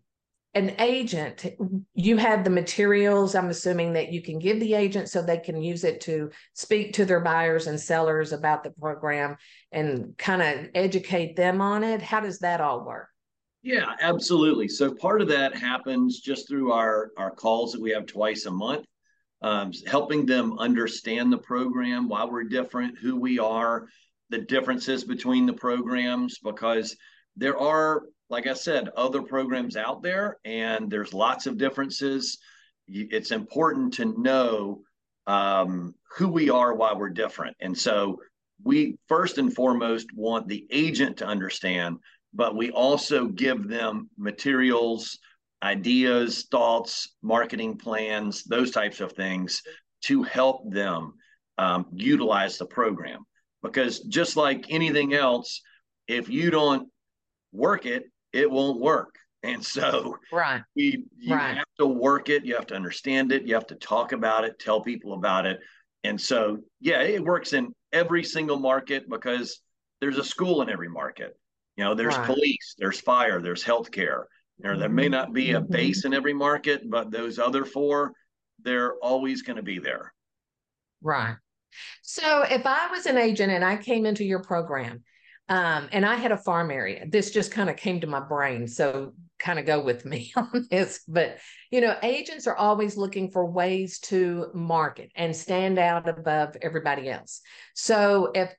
an 0.55 0.74
agent, 0.79 1.45
you 1.93 2.15
have 2.15 2.45
the 2.45 2.50
materials, 2.50 3.35
I'm 3.35 3.50
assuming 3.50 3.91
that 3.93 4.13
you 4.13 4.21
can 4.21 4.39
give 4.39 4.62
the 4.62 4.74
agent 4.74 5.09
so 5.09 5.21
they 5.21 5.38
can 5.38 5.62
use 5.62 5.83
it 5.83 6.00
to 6.01 6.31
speak 6.53 6.93
to 6.93 7.03
their 7.03 7.19
buyers 7.19 7.67
and 7.67 7.77
sellers 7.77 8.31
about 8.31 8.63
the 8.63 8.71
program 8.71 9.35
and 9.74 10.17
kind 10.17 10.41
of 10.41 10.69
educate 10.74 11.35
them 11.35 11.59
on 11.59 11.83
it. 11.83 12.01
How 12.01 12.21
does 12.21 12.39
that 12.39 12.62
all 12.62 12.85
work? 12.85 13.09
Yeah, 13.63 13.95
absolutely. 14.00 14.69
So 14.69 14.93
part 14.93 15.21
of 15.21 15.27
that 15.27 15.57
happens 15.57 16.21
just 16.21 16.47
through 16.47 16.71
our, 16.71 17.12
our 17.17 17.31
calls 17.31 17.74
that 17.74 17.81
we 17.81 17.91
have 17.91 18.05
twice 18.05 18.45
a 18.45 18.51
month, 18.51 18.85
um, 19.41 19.74
helping 19.85 20.25
them 20.25 20.57
understand 20.57 21.33
the 21.33 21.38
program, 21.38 22.07
why 22.07 22.24
we're 22.24 22.43
different, 22.45 22.97
who 22.97 23.19
we 23.19 23.39
are, 23.39 23.88
the 24.29 24.39
differences 24.39 25.03
between 25.03 25.45
the 25.45 25.53
programs, 25.53 26.39
because 26.39 26.95
there 27.35 27.59
are 27.59 28.03
like 28.29 28.48
I 28.48 28.53
said, 28.53 28.89
other 28.96 29.22
programs 29.22 29.77
out 29.77 30.01
there, 30.01 30.38
and 30.46 30.89
there's 30.89 31.13
lots 31.13 31.46
of 31.46 31.58
differences. 31.58 32.38
It's 32.88 33.32
important 33.32 33.94
to 33.96 34.22
know 34.22 34.82
um, 35.27 35.96
who 36.15 36.27
we 36.27 36.50
are, 36.50 36.74
why 36.74 36.94
we're 36.94 37.10
different. 37.10 37.55
And 37.60 37.77
so 37.77 38.20
we 38.63 38.98
first 39.08 39.38
and 39.38 39.53
foremost 39.53 40.08
want 40.15 40.48
the 40.48 40.65
agent 40.72 41.17
to 41.17 41.25
understand, 41.25 41.98
but 42.34 42.55
we 42.55 42.72
also 42.72 43.25
give 43.25 43.67
them 43.67 44.10
materials, 44.17 45.20
ideas, 45.63 46.48
thoughts, 46.51 47.15
marketing 47.22 47.77
plans, 47.77 48.44
those 48.44 48.72
types 48.72 49.01
of 49.01 49.13
things 49.13 49.62
to 50.03 50.24
help 50.24 50.72
them 50.72 51.13
um, 51.58 51.86
utilize 51.94 52.58
the 52.58 52.65
program 52.65 53.25
because 53.63 54.01
just 54.01 54.38
like 54.38 54.65
anything 54.70 55.13
else, 55.13 55.62
if 56.08 56.29
you 56.29 56.51
don't 56.51 56.88
work 57.51 57.86
it, 57.86 58.05
it 58.35 58.51
won't 58.51 58.79
work. 58.79 59.15
And 59.43 59.63
so 59.63 60.17
right. 60.31 60.61
you, 60.73 61.03
you 61.17 61.33
right. 61.33 61.55
have 61.55 61.65
to 61.79 61.85
work 61.85 62.29
it, 62.29 62.45
you 62.45 62.55
have 62.55 62.65
to 62.67 62.75
understand 62.75 63.31
it, 63.31 63.47
you 63.47 63.53
have 63.53 63.67
to 63.67 63.75
talk 63.75 64.11
about 64.11 64.43
it, 64.43 64.59
tell 64.59 64.81
people 64.81 65.13
about 65.13 65.45
it. 65.45 65.59
And 66.03 66.19
so, 66.19 66.57
yeah, 66.81 67.01
it 67.01 67.23
works 67.23 67.53
in 67.53 67.73
every 67.93 68.23
single 68.23 68.59
market 68.59 69.09
because 69.09 69.61
there's 70.01 70.17
a 70.17 70.23
school 70.23 70.61
in 70.61 70.69
every 70.69 70.89
market. 70.89 71.37
You 71.77 71.83
know, 71.83 71.95
there's 71.95 72.17
right. 72.17 72.25
police, 72.25 72.75
there's 72.77 72.99
fire, 72.99 73.41
there's 73.41 73.63
healthcare. 73.63 74.23
You 74.57 74.71
know, 74.71 74.79
there 74.79 74.89
may 74.89 75.09
not 75.09 75.33
be 75.33 75.51
a 75.51 75.61
mm-hmm. 75.61 75.71
base 75.71 76.05
in 76.05 76.13
every 76.13 76.33
market, 76.33 76.89
but 76.89 77.11
those 77.11 77.39
other 77.39 77.65
four, 77.65 78.13
they're 78.63 78.95
always 78.95 79.41
going 79.43 79.57
to 79.57 79.63
be 79.63 79.79
there. 79.79 80.13
Right. 81.01 81.35
So 82.01 82.43
if 82.43 82.65
I 82.65 82.87
was 82.89 83.05
an 83.05 83.17
agent 83.17 83.51
and 83.51 83.63
I 83.63 83.77
came 83.77 84.05
into 84.05 84.23
your 84.23 84.39
program 84.39 85.03
um, 85.47 85.89
and 85.91 86.05
I 86.05 86.15
had 86.15 86.31
a 86.31 86.37
farm 86.37 86.71
area, 86.71 87.05
this 87.07 87.31
just 87.31 87.51
kind 87.51 87.69
of 87.69 87.77
came 87.77 88.01
to 88.01 88.07
my 88.07 88.19
brain. 88.19 88.67
So 88.67 89.13
kind 89.37 89.59
of 89.59 89.65
go 89.65 89.81
with 89.81 90.05
me 90.05 90.33
on 90.35 90.67
this. 90.71 91.01
But, 91.07 91.37
you 91.71 91.81
know, 91.81 91.95
agents 92.01 92.47
are 92.47 92.55
always 92.55 92.97
looking 92.97 93.29
for 93.31 93.45
ways 93.45 93.99
to 93.99 94.47
market 94.53 95.11
and 95.15 95.35
stand 95.35 95.77
out 95.77 96.09
above 96.09 96.57
everybody 96.61 97.09
else. 97.09 97.41
So 97.75 98.31
if 98.33 98.51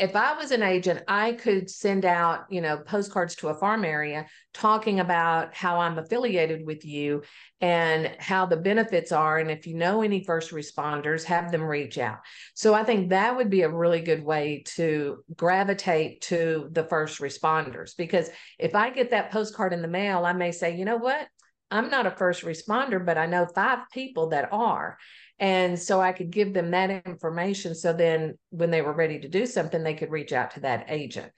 if 0.00 0.16
I 0.16 0.32
was 0.32 0.50
an 0.50 0.62
agent, 0.62 1.02
I 1.06 1.32
could 1.32 1.68
send 1.68 2.06
out, 2.06 2.46
you 2.48 2.62
know, 2.62 2.78
postcards 2.78 3.36
to 3.36 3.48
a 3.48 3.54
farm 3.54 3.84
area 3.84 4.26
talking 4.54 4.98
about 4.98 5.54
how 5.54 5.78
I'm 5.78 5.98
affiliated 5.98 6.64
with 6.64 6.86
you 6.86 7.22
and 7.60 8.10
how 8.18 8.46
the 8.46 8.56
benefits 8.56 9.12
are. 9.12 9.36
And 9.36 9.50
if 9.50 9.66
you 9.66 9.74
know 9.74 10.00
any 10.00 10.24
first 10.24 10.52
responders, 10.52 11.24
have 11.24 11.52
them 11.52 11.62
reach 11.62 11.98
out. 11.98 12.20
So 12.54 12.72
I 12.72 12.82
think 12.82 13.10
that 13.10 13.36
would 13.36 13.50
be 13.50 13.60
a 13.60 13.68
really 13.68 14.00
good 14.00 14.24
way 14.24 14.62
to 14.76 15.22
gravitate 15.36 16.22
to 16.22 16.70
the 16.72 16.84
first 16.84 17.20
responders. 17.20 17.94
Because 17.94 18.30
if 18.58 18.74
I 18.74 18.88
get 18.88 19.10
that 19.10 19.30
postcard 19.30 19.74
in 19.74 19.82
the 19.82 19.88
mail, 19.88 20.24
I 20.24 20.32
may 20.32 20.50
say, 20.50 20.76
you 20.76 20.86
know 20.86 20.96
what? 20.96 21.28
I'm 21.70 21.90
not 21.90 22.06
a 22.06 22.10
first 22.10 22.42
responder, 22.42 23.04
but 23.04 23.18
I 23.18 23.26
know 23.26 23.46
five 23.46 23.80
people 23.92 24.30
that 24.30 24.48
are. 24.50 24.96
And 25.40 25.78
so 25.78 26.00
I 26.00 26.12
could 26.12 26.30
give 26.30 26.52
them 26.52 26.70
that 26.70 26.90
information. 27.06 27.74
So 27.74 27.92
then 27.92 28.38
when 28.50 28.70
they 28.70 28.82
were 28.82 28.92
ready 28.92 29.18
to 29.18 29.28
do 29.28 29.46
something, 29.46 29.82
they 29.82 29.94
could 29.94 30.10
reach 30.10 30.32
out 30.32 30.52
to 30.52 30.60
that 30.60 30.86
agent. 30.88 31.32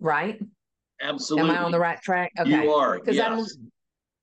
Right. 0.00 0.40
Absolutely. 1.02 1.50
Am 1.50 1.56
I 1.56 1.62
on 1.64 1.72
the 1.72 1.78
right 1.78 2.00
track? 2.00 2.32
Okay. 2.38 2.50
You 2.50 2.72
are. 2.72 2.98
Because 2.98 3.16
yes. 3.16 3.26
I'm 3.28 3.70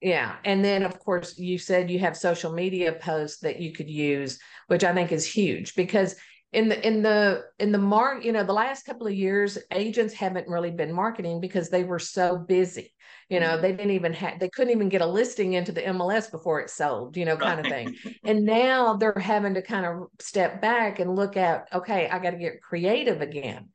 yeah. 0.02 0.36
And 0.46 0.64
then, 0.64 0.84
of 0.84 1.00
course, 1.00 1.38
you 1.38 1.58
said 1.58 1.90
you 1.90 2.00
have 2.00 2.16
social 2.16 2.54
media 2.54 2.94
posts 2.94 3.40
that 3.40 3.60
you 3.60 3.72
could 3.74 3.90
use, 3.90 4.40
which 4.68 4.84
I 4.84 4.94
think 4.94 5.12
is 5.12 5.26
huge 5.26 5.76
because 5.76 6.16
in 6.56 6.70
the 6.70 6.88
in 6.88 7.02
the 7.02 7.44
in 7.60 7.74
the 7.74 7.78
mark 7.78 8.24
you 8.24 8.32
know 8.32 8.44
the 8.44 8.54
last 8.54 8.86
couple 8.86 9.06
of 9.06 9.14
years 9.14 9.58
agents 9.72 10.14
haven't 10.14 10.48
really 10.48 10.72
been 10.72 10.94
marketing 10.94 11.42
because 11.42 11.70
they 11.70 11.84
were 11.84 12.00
so 12.00 12.38
busy. 12.38 12.94
You 13.30 13.40
know 13.40 13.54
mm-hmm. 13.54 13.62
they 13.62 13.72
didn't 13.72 13.92
even 13.92 14.14
have 14.14 14.40
they 14.40 14.50
couldn't 14.50 14.72
even 14.72 14.88
get 14.88 15.02
a 15.02 15.06
listing 15.06 15.54
into 15.54 15.72
the 15.72 15.82
mls 15.82 16.32
before 16.32 16.62
it 16.62 16.70
sold 16.70 17.18
you 17.18 17.26
know 17.26 17.36
kind 17.36 17.60
of 17.60 17.66
thing. 17.66 17.96
And 18.24 18.46
now 18.46 18.96
they're 18.96 19.18
having 19.20 19.56
to 19.56 19.62
kind 19.62 19.86
of 19.86 20.08
step 20.20 20.62
back 20.62 21.00
and 21.00 21.16
look 21.16 21.36
at 21.36 21.68
okay 21.74 22.08
i 22.10 22.20
got 22.20 22.32
to 22.32 22.38
get 22.38 22.62
creative 22.62 23.22
again 23.22 23.70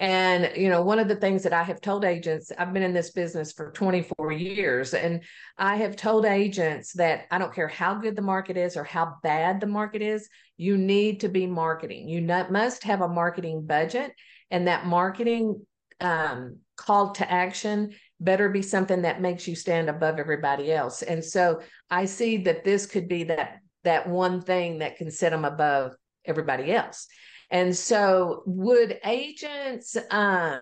and, 0.00 0.50
you 0.56 0.68
know, 0.68 0.82
one 0.82 0.98
of 0.98 1.06
the 1.06 1.16
things 1.16 1.44
that 1.44 1.52
I 1.52 1.62
have 1.62 1.80
told 1.80 2.04
agents, 2.04 2.50
I've 2.58 2.72
been 2.72 2.82
in 2.82 2.92
this 2.92 3.10
business 3.10 3.52
for 3.52 3.70
24 3.70 4.32
years, 4.32 4.92
and 4.92 5.22
I 5.56 5.76
have 5.76 5.94
told 5.94 6.24
agents 6.26 6.92
that 6.94 7.26
I 7.30 7.38
don't 7.38 7.54
care 7.54 7.68
how 7.68 7.94
good 7.94 8.16
the 8.16 8.22
market 8.22 8.56
is 8.56 8.76
or 8.76 8.82
how 8.82 9.14
bad 9.22 9.60
the 9.60 9.68
market 9.68 10.02
is, 10.02 10.28
you 10.56 10.76
need 10.76 11.20
to 11.20 11.28
be 11.28 11.46
marketing. 11.46 12.08
You 12.08 12.20
not, 12.20 12.50
must 12.50 12.82
have 12.84 13.02
a 13.02 13.08
marketing 13.08 13.66
budget, 13.66 14.12
and 14.50 14.66
that 14.66 14.84
marketing 14.84 15.64
um, 16.00 16.58
call 16.76 17.12
to 17.12 17.30
action 17.30 17.92
better 18.18 18.48
be 18.48 18.62
something 18.62 19.02
that 19.02 19.20
makes 19.20 19.46
you 19.46 19.54
stand 19.54 19.88
above 19.88 20.18
everybody 20.18 20.72
else. 20.72 21.02
And 21.02 21.24
so 21.24 21.60
I 21.90 22.06
see 22.06 22.38
that 22.38 22.64
this 22.64 22.86
could 22.86 23.08
be 23.08 23.24
that 23.24 23.58
that 23.84 24.08
one 24.08 24.40
thing 24.40 24.78
that 24.78 24.96
can 24.96 25.10
set 25.10 25.30
them 25.30 25.44
above 25.44 25.92
everybody 26.24 26.72
else. 26.72 27.06
And 27.50 27.76
so, 27.76 28.42
would 28.46 28.98
agents, 29.04 29.96
um, 30.10 30.60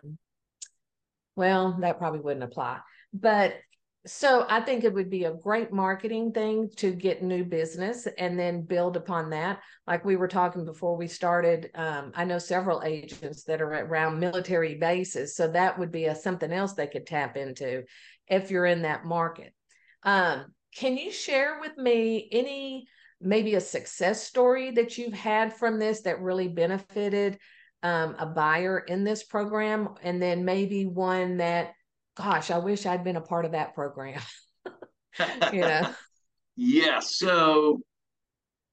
well, 1.36 1.78
that 1.80 1.98
probably 1.98 2.20
wouldn't 2.20 2.44
apply, 2.44 2.80
but 3.12 3.54
so 4.04 4.46
I 4.48 4.60
think 4.60 4.82
it 4.82 4.92
would 4.92 5.10
be 5.10 5.24
a 5.24 5.34
great 5.34 5.72
marketing 5.72 6.32
thing 6.32 6.70
to 6.76 6.92
get 6.92 7.22
new 7.22 7.44
business 7.44 8.08
and 8.18 8.36
then 8.38 8.62
build 8.62 8.96
upon 8.96 9.30
that. 9.30 9.60
Like 9.86 10.04
we 10.04 10.16
were 10.16 10.28
talking 10.28 10.64
before 10.64 10.96
we 10.96 11.06
started, 11.06 11.70
um, 11.76 12.10
I 12.16 12.24
know 12.24 12.38
several 12.38 12.82
agents 12.82 13.44
that 13.44 13.62
are 13.62 13.72
around 13.72 14.18
military 14.18 14.74
bases, 14.74 15.36
so 15.36 15.46
that 15.48 15.78
would 15.78 15.92
be 15.92 16.06
a 16.06 16.16
something 16.16 16.52
else 16.52 16.72
they 16.72 16.88
could 16.88 17.06
tap 17.06 17.36
into 17.36 17.84
if 18.26 18.50
you're 18.50 18.66
in 18.66 18.82
that 18.82 19.04
market. 19.04 19.54
Um, 20.02 20.46
can 20.74 20.96
you 20.96 21.12
share 21.12 21.60
with 21.60 21.76
me 21.76 22.28
any 22.32 22.88
maybe 23.22 23.54
a 23.54 23.60
success 23.60 24.22
story 24.22 24.70
that 24.72 24.98
you've 24.98 25.14
had 25.14 25.52
from 25.52 25.78
this 25.78 26.02
that 26.02 26.20
really 26.20 26.48
benefited 26.48 27.38
um, 27.82 28.14
a 28.18 28.26
buyer 28.26 28.78
in 28.78 29.04
this 29.04 29.24
program, 29.24 29.88
and 30.02 30.22
then 30.22 30.44
maybe 30.44 30.86
one 30.86 31.38
that, 31.38 31.72
gosh, 32.16 32.50
I 32.50 32.58
wish 32.58 32.86
I'd 32.86 33.04
been 33.04 33.16
a 33.16 33.20
part 33.20 33.44
of 33.44 33.52
that 33.52 33.74
program. 33.74 34.20
you 35.52 35.60
know. 35.60 35.88
Yeah. 36.56 37.00
So, 37.00 37.80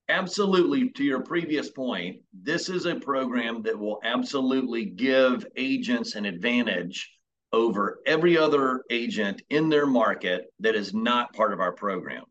absolutely, 0.10 0.90
to 0.92 1.04
your 1.04 1.22
previous 1.22 1.72
point, 1.72 2.18
this 2.34 2.70
is 2.70 2.86
a 2.86 2.96
program 2.96 3.64
that 3.64 3.78
will 3.78 4.00
absolutely 4.04 4.86
give 4.86 5.46
agents 5.56 6.16
an 6.16 6.26
advantage 6.26 7.12
over 7.52 8.00
every 8.06 8.38
other 8.38 8.84
agent 8.92 9.42
in 9.50 9.70
their 9.70 9.88
market 9.88 10.54
that 10.60 10.76
is 10.76 10.94
not 10.94 11.34
part 11.34 11.52
of 11.52 11.60
our 11.60 11.72
program 11.72 12.24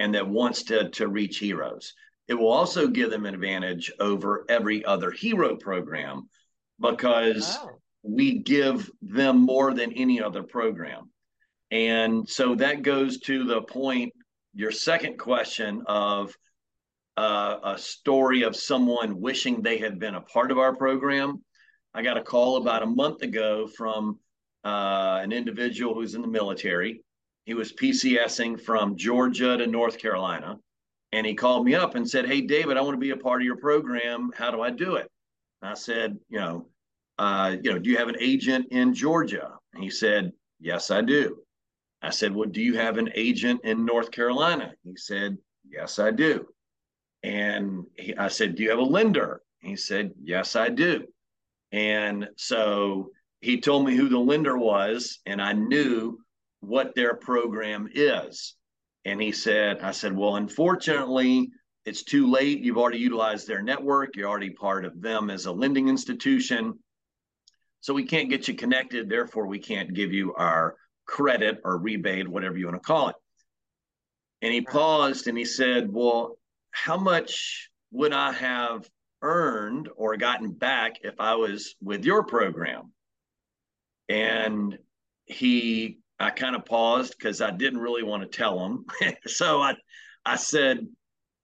and 0.00 0.14
that 0.14 0.26
wants 0.26 0.64
to, 0.64 0.88
to 0.88 1.06
reach 1.06 1.38
heroes. 1.38 1.94
It 2.26 2.34
will 2.34 2.50
also 2.50 2.88
give 2.88 3.10
them 3.10 3.26
an 3.26 3.34
advantage 3.34 3.92
over 4.00 4.46
every 4.48 4.84
other 4.84 5.10
hero 5.10 5.56
program 5.56 6.28
because 6.80 7.58
oh. 7.60 7.78
we 8.02 8.38
give 8.38 8.90
them 9.02 9.36
more 9.42 9.74
than 9.74 9.92
any 9.92 10.22
other 10.22 10.42
program. 10.42 11.10
And 11.70 12.26
so 12.26 12.54
that 12.56 12.82
goes 12.82 13.20
to 13.20 13.44
the 13.44 13.60
point, 13.60 14.12
your 14.54 14.72
second 14.72 15.18
question 15.18 15.82
of 15.86 16.34
uh, 17.16 17.56
a 17.62 17.78
story 17.78 18.42
of 18.42 18.56
someone 18.56 19.20
wishing 19.20 19.60
they 19.60 19.76
had 19.76 19.98
been 19.98 20.14
a 20.14 20.22
part 20.22 20.50
of 20.50 20.58
our 20.58 20.74
program. 20.74 21.44
I 21.92 22.02
got 22.02 22.16
a 22.16 22.22
call 22.22 22.56
about 22.56 22.82
a 22.82 22.86
month 22.86 23.20
ago 23.20 23.68
from 23.76 24.18
uh, 24.64 25.20
an 25.22 25.32
individual 25.32 25.94
who's 25.94 26.14
in 26.14 26.22
the 26.22 26.28
military 26.28 27.02
he 27.44 27.54
was 27.54 27.72
PCSing 27.72 28.60
from 28.60 28.96
Georgia 28.96 29.56
to 29.56 29.66
North 29.66 29.98
Carolina. 29.98 30.58
And 31.12 31.26
he 31.26 31.34
called 31.34 31.64
me 31.64 31.74
up 31.74 31.94
and 31.94 32.08
said, 32.08 32.26
Hey, 32.26 32.40
David, 32.40 32.76
I 32.76 32.82
want 32.82 32.94
to 32.94 33.00
be 33.00 33.10
a 33.10 33.16
part 33.16 33.40
of 33.40 33.46
your 33.46 33.56
program. 33.56 34.30
How 34.36 34.50
do 34.50 34.60
I 34.60 34.70
do 34.70 34.96
it? 34.96 35.10
And 35.62 35.70
I 35.70 35.74
said, 35.74 36.18
You 36.28 36.38
know, 36.38 36.66
uh, 37.18 37.56
you 37.62 37.72
know, 37.72 37.78
do 37.78 37.90
you 37.90 37.96
have 37.96 38.08
an 38.08 38.16
agent 38.20 38.68
in 38.70 38.94
Georgia? 38.94 39.58
And 39.74 39.82
he 39.82 39.90
said, 39.90 40.32
Yes, 40.60 40.90
I 40.90 41.00
do. 41.00 41.38
I 42.02 42.10
said, 42.10 42.34
Well, 42.34 42.48
do 42.48 42.60
you 42.60 42.76
have 42.76 42.98
an 42.98 43.10
agent 43.14 43.62
in 43.64 43.84
North 43.84 44.10
Carolina? 44.10 44.72
He 44.84 44.96
said, 44.96 45.36
Yes, 45.68 45.98
I 45.98 46.12
do. 46.12 46.46
And 47.22 47.84
he, 47.96 48.16
I 48.16 48.28
said, 48.28 48.54
Do 48.54 48.62
you 48.62 48.70
have 48.70 48.78
a 48.78 48.82
lender? 48.82 49.42
He 49.60 49.76
said, 49.76 50.12
Yes, 50.22 50.56
I 50.56 50.68
do. 50.68 51.06
And 51.72 52.28
so 52.36 53.10
he 53.40 53.60
told 53.60 53.86
me 53.86 53.96
who 53.96 54.08
the 54.08 54.18
lender 54.18 54.56
was, 54.56 55.18
and 55.26 55.40
I 55.40 55.52
knew 55.52 56.18
what 56.60 56.94
their 56.94 57.14
program 57.14 57.88
is. 57.92 58.54
And 59.04 59.20
he 59.20 59.32
said, 59.32 59.80
I 59.80 59.92
said, 59.92 60.16
well, 60.16 60.36
unfortunately, 60.36 61.50
it's 61.86 62.02
too 62.02 62.30
late. 62.30 62.60
You've 62.60 62.78
already 62.78 62.98
utilized 62.98 63.46
their 63.48 63.62
network. 63.62 64.14
You're 64.14 64.28
already 64.28 64.50
part 64.50 64.84
of 64.84 65.00
them 65.00 65.30
as 65.30 65.46
a 65.46 65.52
lending 65.52 65.88
institution. 65.88 66.78
So 67.80 67.94
we 67.94 68.04
can't 68.04 68.28
get 68.28 68.46
you 68.46 68.54
connected. 68.54 69.08
Therefore, 69.08 69.46
we 69.46 69.58
can't 69.58 69.94
give 69.94 70.12
you 70.12 70.34
our 70.34 70.76
credit 71.06 71.60
or 71.64 71.78
rebate, 71.78 72.28
whatever 72.28 72.58
you 72.58 72.66
want 72.66 72.80
to 72.80 72.86
call 72.86 73.08
it. 73.08 73.16
And 74.42 74.52
he 74.52 74.60
paused 74.60 75.26
and 75.26 75.36
he 75.36 75.44
said, 75.44 75.90
Well, 75.90 76.38
how 76.70 76.98
much 76.98 77.70
would 77.90 78.12
I 78.12 78.32
have 78.32 78.88
earned 79.22 79.88
or 79.96 80.16
gotten 80.16 80.52
back 80.52 80.98
if 81.02 81.14
I 81.18 81.34
was 81.36 81.74
with 81.82 82.04
your 82.04 82.24
program? 82.24 82.92
And 84.08 84.78
he 85.24 85.98
I 86.20 86.30
kind 86.30 86.54
of 86.54 86.66
paused 86.66 87.16
because 87.18 87.40
I 87.40 87.50
didn't 87.50 87.80
really 87.80 88.02
want 88.02 88.22
to 88.22 88.28
tell 88.28 88.62
him. 88.64 88.84
so 89.26 89.62
I, 89.62 89.74
I 90.24 90.36
said, 90.36 90.86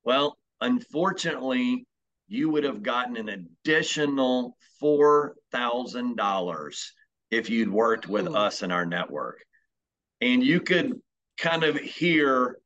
well, 0.04 0.38
unfortunately, 0.60 1.86
you 2.28 2.50
would 2.50 2.64
have 2.64 2.82
gotten 2.82 3.16
an 3.16 3.30
additional 3.30 4.58
$4,000 4.82 6.86
if 7.30 7.48
you'd 7.48 7.70
worked 7.70 8.06
with 8.06 8.28
Ooh. 8.28 8.34
us 8.34 8.62
in 8.62 8.70
our 8.70 8.84
network. 8.84 9.38
And 10.20 10.44
you 10.44 10.60
could 10.60 11.00
kind 11.38 11.64
of 11.64 11.76
hear 11.76 12.58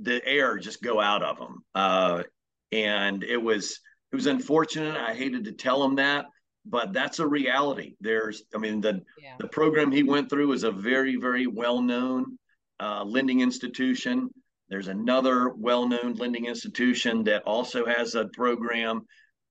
the 0.00 0.26
air 0.26 0.58
just 0.58 0.82
go 0.82 1.00
out 1.00 1.22
of 1.22 1.38
them. 1.38 1.64
Uh, 1.74 2.24
and 2.72 3.22
it 3.22 3.40
was, 3.40 3.78
it 4.10 4.16
was 4.16 4.26
unfortunate. 4.26 4.96
I 4.96 5.14
hated 5.14 5.44
to 5.44 5.52
tell 5.52 5.84
him 5.84 5.94
that, 5.96 6.26
but 6.64 6.92
that's 6.92 7.18
a 7.18 7.26
reality. 7.26 7.94
There's, 8.00 8.42
I 8.54 8.58
mean, 8.58 8.80
the 8.80 9.02
yeah. 9.20 9.34
the 9.38 9.48
program 9.48 9.90
he 9.90 10.02
went 10.02 10.30
through 10.30 10.52
is 10.52 10.64
a 10.64 10.70
very, 10.70 11.16
very 11.16 11.46
well 11.46 11.80
known 11.80 12.38
uh, 12.80 13.04
lending 13.04 13.40
institution. 13.40 14.30
There's 14.68 14.88
another 14.88 15.50
well 15.50 15.88
known 15.88 16.14
lending 16.14 16.46
institution 16.46 17.24
that 17.24 17.42
also 17.44 17.84
has 17.86 18.14
a 18.14 18.26
program. 18.26 19.02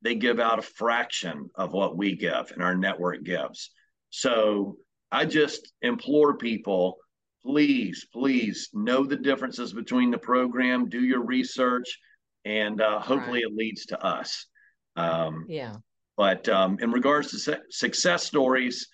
They 0.01 0.15
give 0.15 0.39
out 0.39 0.59
a 0.59 0.63
fraction 0.63 1.49
of 1.55 1.73
what 1.73 1.95
we 1.95 2.15
give 2.15 2.51
and 2.51 2.63
our 2.63 2.75
network 2.75 3.23
gives. 3.23 3.69
So 4.09 4.77
I 5.11 5.25
just 5.25 5.73
implore 5.81 6.37
people 6.37 6.97
please, 7.43 8.07
please 8.13 8.69
know 8.73 9.03
the 9.03 9.15
differences 9.15 9.73
between 9.73 10.11
the 10.11 10.17
program, 10.17 10.89
do 10.89 11.01
your 11.01 11.23
research, 11.23 11.99
and 12.45 12.81
uh, 12.81 12.99
hopefully 12.99 13.43
right. 13.43 13.51
it 13.51 13.55
leads 13.55 13.85
to 13.87 14.03
us. 14.03 14.47
Um, 14.95 15.45
yeah. 15.47 15.75
But 16.21 16.47
um, 16.49 16.77
in 16.79 16.91
regards 16.91 17.31
to 17.31 17.39
su- 17.39 17.63
success 17.71 18.23
stories, 18.23 18.87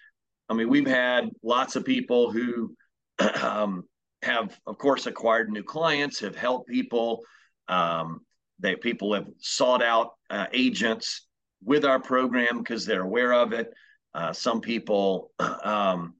I 0.48 0.54
mean, 0.54 0.70
we've 0.70 0.88
had 0.88 1.30
lots 1.44 1.76
of 1.76 1.84
people 1.84 2.32
who 2.32 2.74
um, 3.44 3.84
have, 4.22 4.58
of 4.66 4.78
course, 4.78 5.08
acquired 5.08 5.50
new 5.50 5.62
clients, 5.62 6.22
have 6.22 6.38
helped 6.38 6.70
people. 6.70 7.20
Um, 7.68 8.22
they 8.60 8.78
people 8.78 9.14
have 9.14 9.28
sought 9.40 9.84
out 9.84 10.12
uh, 10.30 10.46
agents 10.54 11.28
with 11.62 11.84
our 11.84 12.00
program 12.00 12.60
because 12.60 12.86
they're 12.86 13.02
aware 13.02 13.34
of 13.34 13.52
it. 13.52 13.74
Uh, 14.14 14.32
some 14.32 14.62
people 14.62 15.32
um, 15.66 16.14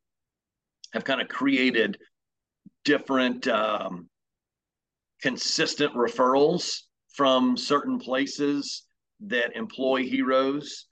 have 0.92 1.06
kind 1.06 1.22
of 1.22 1.30
created 1.30 1.98
different 2.84 3.48
um, 3.48 4.10
consistent 5.22 5.94
referrals 5.94 6.82
from 7.14 7.56
certain 7.56 7.98
places 7.98 8.84
that 9.22 9.56
employ 9.56 10.04
heroes. 10.04 10.87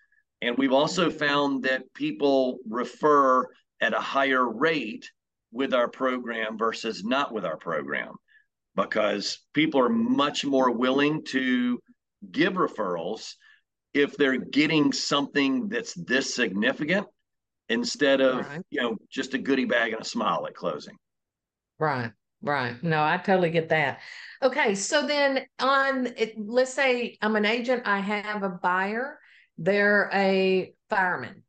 And 0.46 0.56
we've 0.60 0.74
also 0.74 1.10
found 1.10 1.64
that 1.64 1.92
people 1.96 2.60
refer 2.70 3.48
at 3.82 3.96
a 3.96 4.00
higher 4.00 4.48
rate 4.48 5.10
with 5.52 5.74
our 5.74 5.88
program 5.88 6.56
versus 6.56 7.04
not 7.04 7.34
with 7.34 7.46
our 7.46 7.58
program 7.58 8.14
because 8.76 9.40
people 9.54 9.80
are 9.82 9.90
much 9.90 10.46
more 10.46 10.70
willing 10.70 11.24
to 11.24 11.80
give 12.32 12.54
referrals 12.54 13.34
if 13.96 14.18
they're 14.18 14.38
getting 14.38 14.92
something 14.92 15.68
that's 15.68 15.96
this 15.96 16.36
significant 16.36 17.08
instead 17.70 18.22
of 18.22 18.46
right. 18.46 18.62
you 18.70 18.80
know 18.80 18.98
just 19.10 19.34
a 19.34 19.40
goodie 19.40 19.66
bag 19.66 19.94
and 19.94 20.02
a 20.02 20.06
smile 20.06 20.46
at 20.46 20.54
closing. 20.54 20.96
Right 21.80 22.12
right. 22.44 22.82
No 22.84 23.04
i 23.04 23.18
totally 23.18 23.50
get 23.50 23.70
that. 23.70 24.02
Okay 24.44 24.76
so 24.76 25.08
then 25.08 25.48
on 25.58 26.10
let's 26.38 26.74
say 26.74 27.18
i'm 27.22 27.36
an 27.36 27.46
agent 27.46 27.82
i 27.86 28.00
have 28.00 28.44
a 28.44 28.50
buyer 28.50 29.20
they're 29.58 30.10
a 30.14 30.74
fireman 30.90 31.44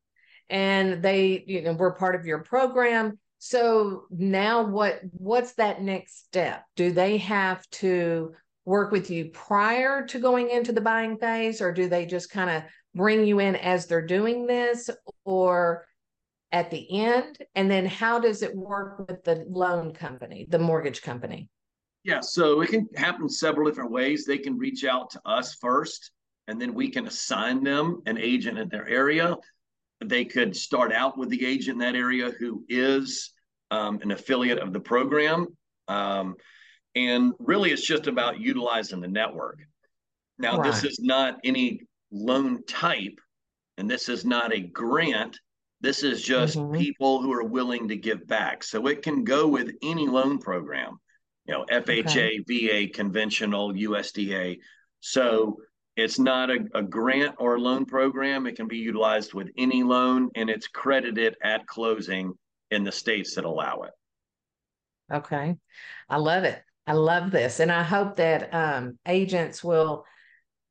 and 0.48 1.02
they 1.02 1.44
you 1.46 1.62
know 1.62 1.72
we're 1.72 1.94
part 1.94 2.14
of 2.14 2.26
your 2.26 2.38
program 2.38 3.18
so 3.38 4.04
now 4.10 4.62
what 4.64 5.00
what's 5.12 5.54
that 5.54 5.82
next 5.82 6.25
step 6.25 6.64
do 6.76 6.92
they 6.92 7.18
have 7.18 7.68
to 7.70 8.32
work 8.64 8.90
with 8.90 9.10
you 9.10 9.26
prior 9.26 10.04
to 10.06 10.18
going 10.18 10.50
into 10.50 10.72
the 10.72 10.80
buying 10.80 11.16
phase 11.18 11.60
or 11.60 11.72
do 11.72 11.88
they 11.88 12.04
just 12.04 12.30
kind 12.30 12.50
of 12.50 12.62
bring 12.94 13.25
you 13.25 13.38
in 13.38 13.54
as 13.56 13.86
they're 13.86 14.04
doing 14.04 14.46
this 14.46 14.90
or 15.25 15.86
at 16.52 16.70
the 16.70 17.00
end? 17.00 17.38
And 17.54 17.70
then 17.70 17.86
how 17.86 18.18
does 18.18 18.42
it 18.42 18.54
work 18.54 19.06
with 19.08 19.22
the 19.25 19.44
loan 19.48 19.92
company, 19.92 20.46
the 20.48 20.58
mortgage 20.58 21.02
company? 21.02 21.48
Yeah, 22.02 22.20
so 22.20 22.60
it 22.60 22.70
can 22.70 22.88
happen 22.94 23.28
several 23.28 23.68
different 23.68 23.90
ways. 23.90 24.25
They 24.25 24.38
can 24.38 24.58
reach 24.58 24.84
out 24.84 25.10
to 25.10 25.20
us 25.25 25.54
first, 25.54 26.12
and 26.49 26.61
then 26.61 26.75
we 26.75 26.91
can 26.91 27.07
assign 27.07 27.65
them 27.65 28.03
an 28.07 28.19
agent 28.19 28.59
in 28.59 28.69
their 28.69 28.88
area. 28.88 29.37
They 30.05 30.25
could 30.25 30.55
start 30.57 30.93
out 30.93 31.19
with 31.19 31.28
the 31.30 31.45
agent 31.45 31.75
in 31.75 31.78
that 31.78 31.99
area 31.99 32.30
who 32.39 32.65
is 32.69 33.32
um, 33.71 33.99
an 34.02 34.11
affiliate 34.11 34.59
of 34.59 34.73
the 34.73 34.80
program. 34.80 35.47
Um, 35.89 36.37
and 36.95 37.32
really, 37.39 37.73
it's 37.73 37.87
just 37.87 38.06
about 38.06 38.41
utilizing 38.41 39.00
the 39.00 39.09
network. 39.09 39.61
Now, 40.39 40.59
right. 40.59 40.71
this 40.71 40.85
is 40.85 41.00
not 41.00 41.39
any 41.45 41.82
loan 42.11 42.65
type, 42.67 43.19
and 43.78 43.91
this 43.91 44.09
is 44.09 44.25
not 44.25 44.54
a 44.54 44.61
grant. 44.61 45.39
This 45.80 46.02
is 46.02 46.23
just 46.23 46.56
mm-hmm. 46.56 46.76
people 46.76 47.21
who 47.21 47.32
are 47.32 47.45
willing 47.45 47.89
to 47.89 47.97
give 47.97 48.26
back. 48.26 48.63
So 48.63 48.87
it 48.87 49.02
can 49.02 49.25
go 49.25 49.47
with 49.47 49.73
any 49.82 50.06
loan 50.06 50.39
program, 50.39 50.99
you 51.47 51.54
know, 51.54 51.67
FHA, 51.71 52.41
okay. 52.49 52.87
VA, 52.87 52.93
conventional, 52.93 53.73
USDA. 53.73 54.59
So 55.00 55.59
it's 55.97 56.19
not 56.19 56.50
a, 56.50 56.59
a 56.75 56.82
grant 56.82 57.35
or 57.39 57.56
a 57.56 57.61
loan 57.61 57.87
program. 57.87 58.47
It 58.47 58.56
can 58.56 58.69
be 58.69 58.76
utilized 58.76 59.32
with 59.32 59.49
any 59.56 59.82
loan 59.82 60.30
and 60.35 60.50
it's 60.50 60.69
credited 60.69 61.37
at 61.43 61.67
closing 61.67 62.35
in 62.71 62.85
the 62.85 62.93
states 62.93 63.35
that 63.35 63.45
allow 63.45 63.82
it. 63.82 63.93
Okay. 65.13 65.56
I 66.09 66.17
love 66.19 66.45
it. 66.45 66.63
I 66.87 66.93
love 66.93 67.30
this. 67.30 67.61
And 67.61 67.73
I 67.73 67.82
hope 67.82 68.17
that 68.17 68.54
um, 68.54 68.99
agents 69.06 69.65
will 69.65 70.04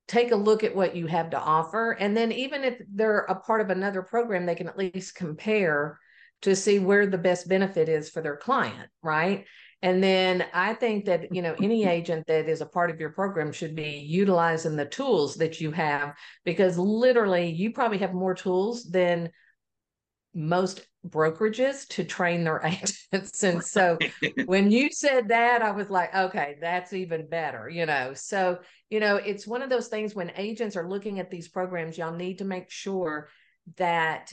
take 0.08 0.32
a 0.32 0.36
look 0.36 0.64
at 0.64 0.76
what 0.76 0.96
you 0.96 1.08
have 1.08 1.32
to 1.32 1.40
offer. 1.40 1.92
And 1.92 2.16
then 2.16 2.32
even 2.32 2.64
if 2.64 2.80
they're 2.94 3.22
a 3.22 3.36
part 3.36 3.62
of 3.62 3.70
another 3.72 4.04
program, 4.04 4.46
they 4.46 4.56
can 4.56 4.68
at 4.68 4.78
least 4.78 5.16
compare 5.16 6.00
to 6.46 6.56
see 6.56 6.80
where 6.80 7.08
the 7.08 7.18
best 7.18 7.50
benefit 7.50 7.90
is 7.90 8.10
for 8.10 8.22
their 8.22 8.38
client, 8.38 8.90
right? 9.02 9.46
And 9.82 10.04
then 10.04 10.46
I 10.54 10.76
think 10.76 11.06
that, 11.06 11.34
you 11.34 11.42
know, 11.42 11.56
any 11.62 11.86
agent 11.90 12.28
that 12.28 12.48
is 12.48 12.62
a 12.62 12.68
part 12.68 12.92
of 12.92 13.00
your 13.00 13.10
program 13.10 13.52
should 13.52 13.76
be 13.76 14.06
utilizing 14.08 14.76
the 14.76 14.86
tools 14.86 15.36
that 15.36 15.60
you 15.60 15.72
have 15.72 16.14
because 16.44 16.78
literally 16.78 17.50
you 17.50 17.72
probably 17.74 17.98
have 17.98 18.14
more 18.14 18.36
tools 18.36 18.84
than 18.84 19.32
most 20.36 20.86
brokerages 21.08 21.88
to 21.88 22.04
train 22.04 22.44
their 22.44 22.62
agents. 22.64 23.44
And 23.44 23.64
so 23.64 23.98
when 24.46 24.70
you 24.70 24.90
said 24.92 25.30
that, 25.30 25.64
I 25.64 25.72
was 25.72 25.90
like, 25.90 26.14
okay, 26.14 26.58
that's 26.62 26.94
even 26.94 27.28
better, 27.28 27.70
you 27.70 27.88
know. 27.88 28.14
So, 28.14 28.60
you 28.92 29.00
know, 29.00 29.16
it's 29.16 29.48
one 29.48 29.64
of 29.64 29.72
those 29.72 29.88
things 29.88 30.14
when 30.14 30.32
agents 30.36 30.76
are 30.76 30.88
looking 30.88 31.20
at 31.20 31.32
these 31.32 31.48
programs, 31.48 31.98
y'all 31.98 32.16
need 32.16 32.38
to 32.38 32.46
make 32.46 32.70
sure 32.70 33.30
that, 33.78 34.32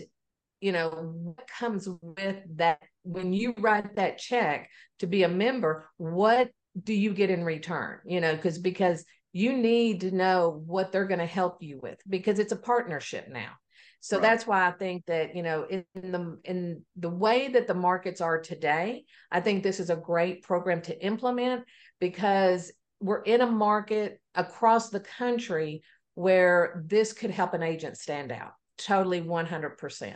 you 0.62 0.72
know, 0.72 0.88
what 0.90 1.46
comes 1.46 1.88
with 2.00 2.36
that 2.56 2.80
when 3.02 3.32
you 3.32 3.54
write 3.58 3.96
that 3.96 4.18
check 4.18 4.70
to 5.00 5.06
be 5.06 5.24
a 5.24 5.28
member, 5.28 5.86
what 5.96 6.50
do 6.82 6.94
you 6.94 7.12
get 7.12 7.30
in 7.30 7.44
return? 7.44 7.98
You 8.06 8.20
know, 8.20 8.34
because 8.34 8.58
because 8.58 9.04
you 9.32 9.52
need 9.52 10.02
to 10.02 10.10
know 10.10 10.62
what 10.66 10.92
they're 10.92 11.06
going 11.06 11.20
to 11.20 11.26
help 11.26 11.62
you 11.62 11.80
with 11.82 11.98
because 12.08 12.38
it's 12.38 12.52
a 12.52 12.56
partnership 12.56 13.28
now 13.28 13.50
so 14.02 14.16
right. 14.16 14.22
that's 14.22 14.48
why 14.48 14.66
I 14.66 14.72
think 14.72 15.06
that, 15.06 15.36
you 15.36 15.44
know, 15.44 15.64
in 15.70 15.84
the 15.94 16.36
in 16.42 16.82
the 16.96 17.08
way 17.08 17.46
that 17.46 17.68
the 17.68 17.74
markets 17.74 18.20
are 18.20 18.40
today, 18.40 19.04
I 19.30 19.40
think 19.40 19.62
this 19.62 19.78
is 19.78 19.90
a 19.90 19.96
great 19.96 20.42
program 20.42 20.82
to 20.82 21.06
implement 21.06 21.62
because 22.00 22.72
we're 22.98 23.22
in 23.22 23.42
a 23.42 23.46
market 23.46 24.20
across 24.34 24.90
the 24.90 24.98
country 24.98 25.84
where 26.14 26.82
this 26.84 27.12
could 27.12 27.30
help 27.30 27.54
an 27.54 27.62
agent 27.62 27.96
stand 27.96 28.32
out 28.32 28.54
totally 28.76 29.20
100% 29.20 30.14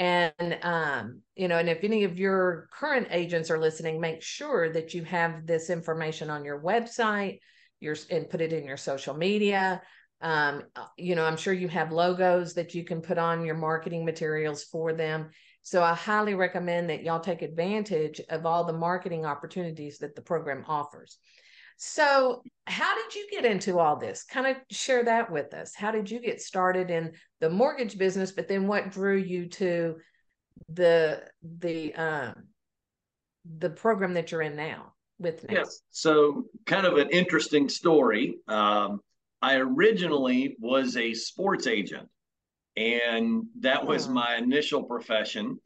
and 0.00 0.58
um, 0.62 1.20
you 1.36 1.46
know 1.46 1.58
and 1.58 1.68
if 1.68 1.84
any 1.84 2.02
of 2.02 2.18
your 2.18 2.68
current 2.72 3.06
agents 3.12 3.50
are 3.50 3.60
listening 3.60 4.00
make 4.00 4.22
sure 4.22 4.72
that 4.72 4.94
you 4.94 5.04
have 5.04 5.46
this 5.46 5.70
information 5.70 6.30
on 6.30 6.44
your 6.44 6.60
website 6.60 7.38
your 7.78 7.94
and 8.10 8.28
put 8.28 8.40
it 8.40 8.52
in 8.52 8.64
your 8.64 8.76
social 8.76 9.14
media 9.14 9.80
um, 10.22 10.64
uh, 10.76 10.84
you 10.96 11.14
know, 11.14 11.24
I'm 11.24 11.36
sure 11.36 11.52
you 11.52 11.68
have 11.68 11.92
logos 11.92 12.54
that 12.54 12.74
you 12.74 12.84
can 12.84 13.00
put 13.00 13.18
on 13.18 13.44
your 13.44 13.54
marketing 13.54 14.04
materials 14.04 14.64
for 14.64 14.92
them. 14.92 15.30
So 15.62 15.82
I 15.82 15.94
highly 15.94 16.34
recommend 16.34 16.90
that 16.90 17.02
y'all 17.02 17.20
take 17.20 17.42
advantage 17.42 18.20
of 18.28 18.46
all 18.46 18.64
the 18.64 18.72
marketing 18.72 19.24
opportunities 19.24 19.98
that 19.98 20.14
the 20.14 20.22
program 20.22 20.64
offers. 20.68 21.18
So, 21.82 22.42
how 22.66 22.94
did 22.94 23.14
you 23.14 23.26
get 23.30 23.46
into 23.46 23.78
all 23.78 23.96
this? 23.96 24.22
Kind 24.24 24.46
of 24.46 24.56
share 24.70 25.02
that 25.04 25.32
with 25.32 25.54
us. 25.54 25.74
How 25.74 25.90
did 25.90 26.10
you 26.10 26.20
get 26.20 26.42
started 26.42 26.90
in 26.90 27.12
the 27.40 27.48
mortgage 27.48 27.96
business, 27.96 28.32
but 28.32 28.48
then 28.48 28.66
what 28.66 28.90
drew 28.90 29.16
you 29.16 29.46
to 29.48 29.96
the 30.68 31.22
the 31.42 31.94
um 31.94 32.34
the 33.56 33.70
program 33.70 34.12
that 34.12 34.30
you're 34.30 34.42
in 34.42 34.56
now 34.56 34.92
with 35.18 35.48
now? 35.48 35.54
Yes. 35.54 35.80
So, 35.90 36.44
kind 36.66 36.84
of 36.84 36.98
an 36.98 37.08
interesting 37.08 37.70
story. 37.70 38.36
Um, 38.46 39.00
I 39.40 39.56
originally 39.56 40.56
was 40.60 40.98
a 40.98 41.14
sports 41.14 41.66
agent, 41.66 42.10
and 42.76 43.44
that 43.60 43.86
was 43.86 44.06
oh. 44.06 44.12
my 44.12 44.36
initial 44.36 44.82
profession. 44.82 45.58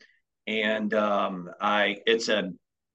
And 0.47 0.95
um, 0.95 1.51
I, 1.61 1.97
it's 2.07 2.29
a, 2.29 2.53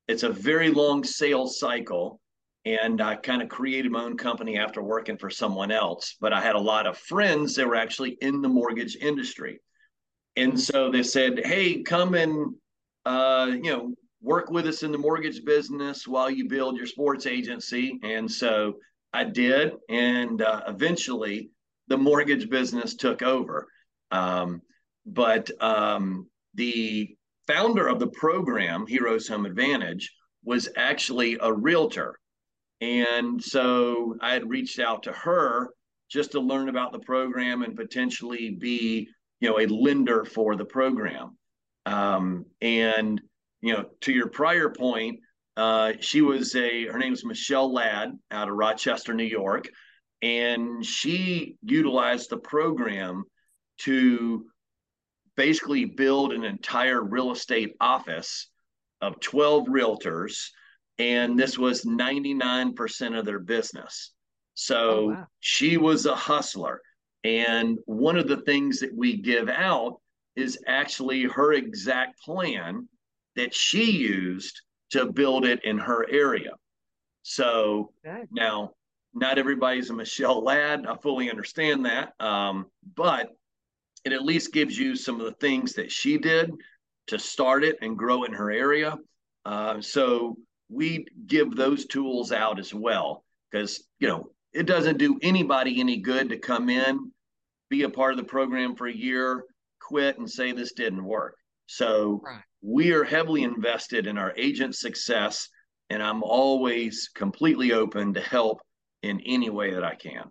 it's 0.08 0.24
a 0.24 0.30
very 0.30 0.70
long 0.70 1.04
sales 1.04 1.60
cycle, 1.60 2.22
and 2.66 3.02
I 3.02 3.16
kind 3.16 3.42
of 3.42 3.50
created 3.50 3.92
my 3.92 4.04
own 4.04 4.18
company 4.18 4.58
after 4.58 4.82
working 4.82 5.18
for 5.18 5.30
someone 5.30 5.72
else. 5.72 6.16
But 6.20 6.34
I 6.34 6.42
had 6.42 6.56
a 6.56 6.60
lot 6.60 6.88
of 6.88 6.98
friends 6.98 7.56
that 7.56 7.68
were 7.68 7.76
actually 7.76 8.18
in 8.22 8.42
the 8.42 8.50
mortgage 8.50 8.96
industry, 8.96 9.62
and 10.36 10.60
so 10.60 10.92
they 10.92 11.04
said, 11.04 11.46
"Hey, 11.46 11.82
come 11.84 12.16
and, 12.16 12.56
uh, 13.06 13.52
you 13.52 13.72
know." 13.72 13.94
Work 14.22 14.52
with 14.52 14.68
us 14.68 14.84
in 14.84 14.92
the 14.92 14.98
mortgage 14.98 15.46
business 15.46 16.06
while 16.06 16.30
you 16.30 16.50
build 16.50 16.76
your 16.76 16.88
sports 16.88 17.26
agency. 17.26 17.98
And 18.04 18.30
so 18.30 18.74
I 19.14 19.24
did, 19.24 19.78
and 19.88 20.42
uh, 20.42 20.64
eventually 20.68 21.52
the 21.88 21.98
mortgage 21.98 22.50
business 22.50 22.96
took 22.96 23.22
over. 23.22 23.70
Um, 24.12 24.62
but 25.06 25.50
um, 25.62 26.28
the 26.54 27.16
founder 27.48 27.88
of 27.88 28.00
the 28.00 28.08
program, 28.08 28.86
Heroes 28.88 29.26
Home 29.30 29.46
Advantage, 29.46 30.14
was 30.44 30.68
actually 30.76 31.38
a 31.40 31.54
realtor. 31.54 32.19
And 32.82 33.44
so 33.44 34.16
I 34.22 34.34
had 34.34 34.50
reached 34.50 34.80
out 34.80 35.04
to 35.04 35.12
her 35.12 35.70
just 36.10 36.32
to 36.32 36.40
learn 36.40 36.70
about 36.70 36.92
the 36.92 37.00
program 37.00 37.62
and 37.62 37.76
potentially 37.76 38.52
be, 38.52 39.10
you 39.40 39.50
know, 39.50 39.60
a 39.60 39.68
lender 39.68 40.26
for 40.26 40.56
the 40.56 40.66
program. 40.66 41.38
Um, 41.86 42.46
and, 42.62 43.22
you 43.62 43.74
know, 43.74 43.86
to 44.02 44.12
your 44.12 44.28
prior 44.28 44.70
point, 44.70 45.20
uh, 45.58 45.94
she 46.00 46.22
was 46.22 46.56
a, 46.56 46.86
her 46.88 46.98
name 46.98 47.14
is 47.14 47.26
Michelle 47.26 47.72
Ladd 47.72 48.18
out 48.32 48.48
of 48.48 48.56
Rochester, 48.56 49.14
New 49.14 49.24
York. 49.24 49.68
And 50.22 50.86
she 50.86 51.58
utilized 51.64 52.30
the 52.30 52.38
program 52.38 53.24
to 53.80 54.46
basically 55.36 55.86
build 55.86 56.34
an 56.34 56.44
entire 56.44 57.02
real 57.02 57.32
estate 57.32 57.76
office 57.80 58.50
of 59.02 59.20
12 59.20 59.68
realtors. 59.68 60.50
And 61.00 61.40
this 61.40 61.58
was 61.58 61.86
99% 61.86 63.18
of 63.18 63.26
their 63.26 63.40
business. 63.40 64.12
So 64.54 64.78
oh, 64.78 65.08
wow. 65.08 65.28
she 65.40 65.78
was 65.78 66.06
a 66.06 66.16
hustler. 66.16 66.82
And 67.24 67.80
one 67.86 68.18
of 68.18 68.28
the 68.28 68.42
things 68.42 68.80
that 68.80 68.94
we 68.96 69.18
give 69.18 69.50
out 69.50 70.00
is 70.36 70.60
actually 70.68 71.24
her 71.24 71.54
exact 71.54 72.22
plan 72.22 72.88
that 73.36 73.56
she 73.56 73.92
used 73.92 74.62
to 74.92 75.12
build 75.12 75.46
it 75.46 75.64
in 75.64 75.78
her 75.78 76.06
area. 76.10 76.52
So 77.24 77.94
okay. 78.06 78.24
now, 78.32 78.72
not 79.14 79.38
everybody's 79.38 79.90
a 79.90 79.94
Michelle 79.94 80.44
Ladd. 80.44 80.86
I 80.86 80.96
fully 80.98 81.30
understand 81.30 81.86
that. 81.86 82.14
Um, 82.20 82.68
but 82.96 83.30
it 84.06 84.14
at 84.14 84.24
least 84.24 84.54
gives 84.54 84.78
you 84.78 84.96
some 84.96 85.20
of 85.20 85.26
the 85.26 85.38
things 85.40 85.74
that 85.74 85.92
she 85.92 86.18
did 86.18 86.52
to 87.08 87.20
start 87.20 87.64
it 87.64 87.78
and 87.82 87.98
grow 87.98 88.24
in 88.24 88.34
her 88.34 88.52
area. 88.52 88.98
Uh, 89.46 89.82
so 89.82 90.38
we 90.70 91.06
give 91.28 91.56
those 91.56 91.86
tools 91.86 92.32
out 92.32 92.60
as 92.60 92.74
well 92.74 93.24
because 93.50 93.84
you 94.00 94.08
know 94.08 94.30
it 94.54 94.66
doesn't 94.66 94.98
do 94.98 95.20
anybody 95.22 95.80
any 95.80 95.98
good 95.98 96.30
to 96.30 96.38
come 96.38 96.70
in, 96.70 97.12
be 97.70 97.84
a 97.84 97.90
part 97.90 98.12
of 98.12 98.18
the 98.18 98.24
program 98.24 98.76
for 98.76 98.88
a 98.88 98.96
year, 98.96 99.44
quit, 99.80 100.18
and 100.18 100.30
say 100.30 100.52
this 100.52 100.74
didn't 100.74 101.04
work. 101.04 101.36
So 101.68 102.22
right. 102.24 102.42
we 102.62 102.92
are 102.94 103.04
heavily 103.04 103.44
invested 103.44 104.08
in 104.08 104.18
our 104.18 104.34
agent 104.38 104.76
success, 104.76 105.50
and 105.90 106.02
I'm 106.02 106.24
always 106.24 107.10
completely 107.14 107.74
open 107.74 108.14
to 108.16 108.22
help 108.22 108.60
in 109.04 109.22
any 109.26 109.50
way 109.50 109.74
that 109.74 109.84
I 109.84 109.96
can. 109.96 110.24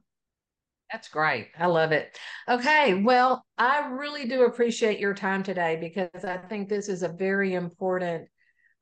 That's 0.90 1.08
great. 1.08 1.48
I 1.58 1.66
love 1.66 1.92
it. 1.92 2.18
Okay. 2.48 2.94
Well, 2.94 3.44
I 3.58 3.88
really 3.88 4.26
do 4.26 4.44
appreciate 4.44 4.98
your 4.98 5.14
time 5.14 5.42
today 5.42 5.76
because 5.76 6.24
I 6.24 6.38
think 6.38 6.68
this 6.68 6.88
is 6.88 7.02
a 7.02 7.08
very 7.08 7.54
important 7.54 8.26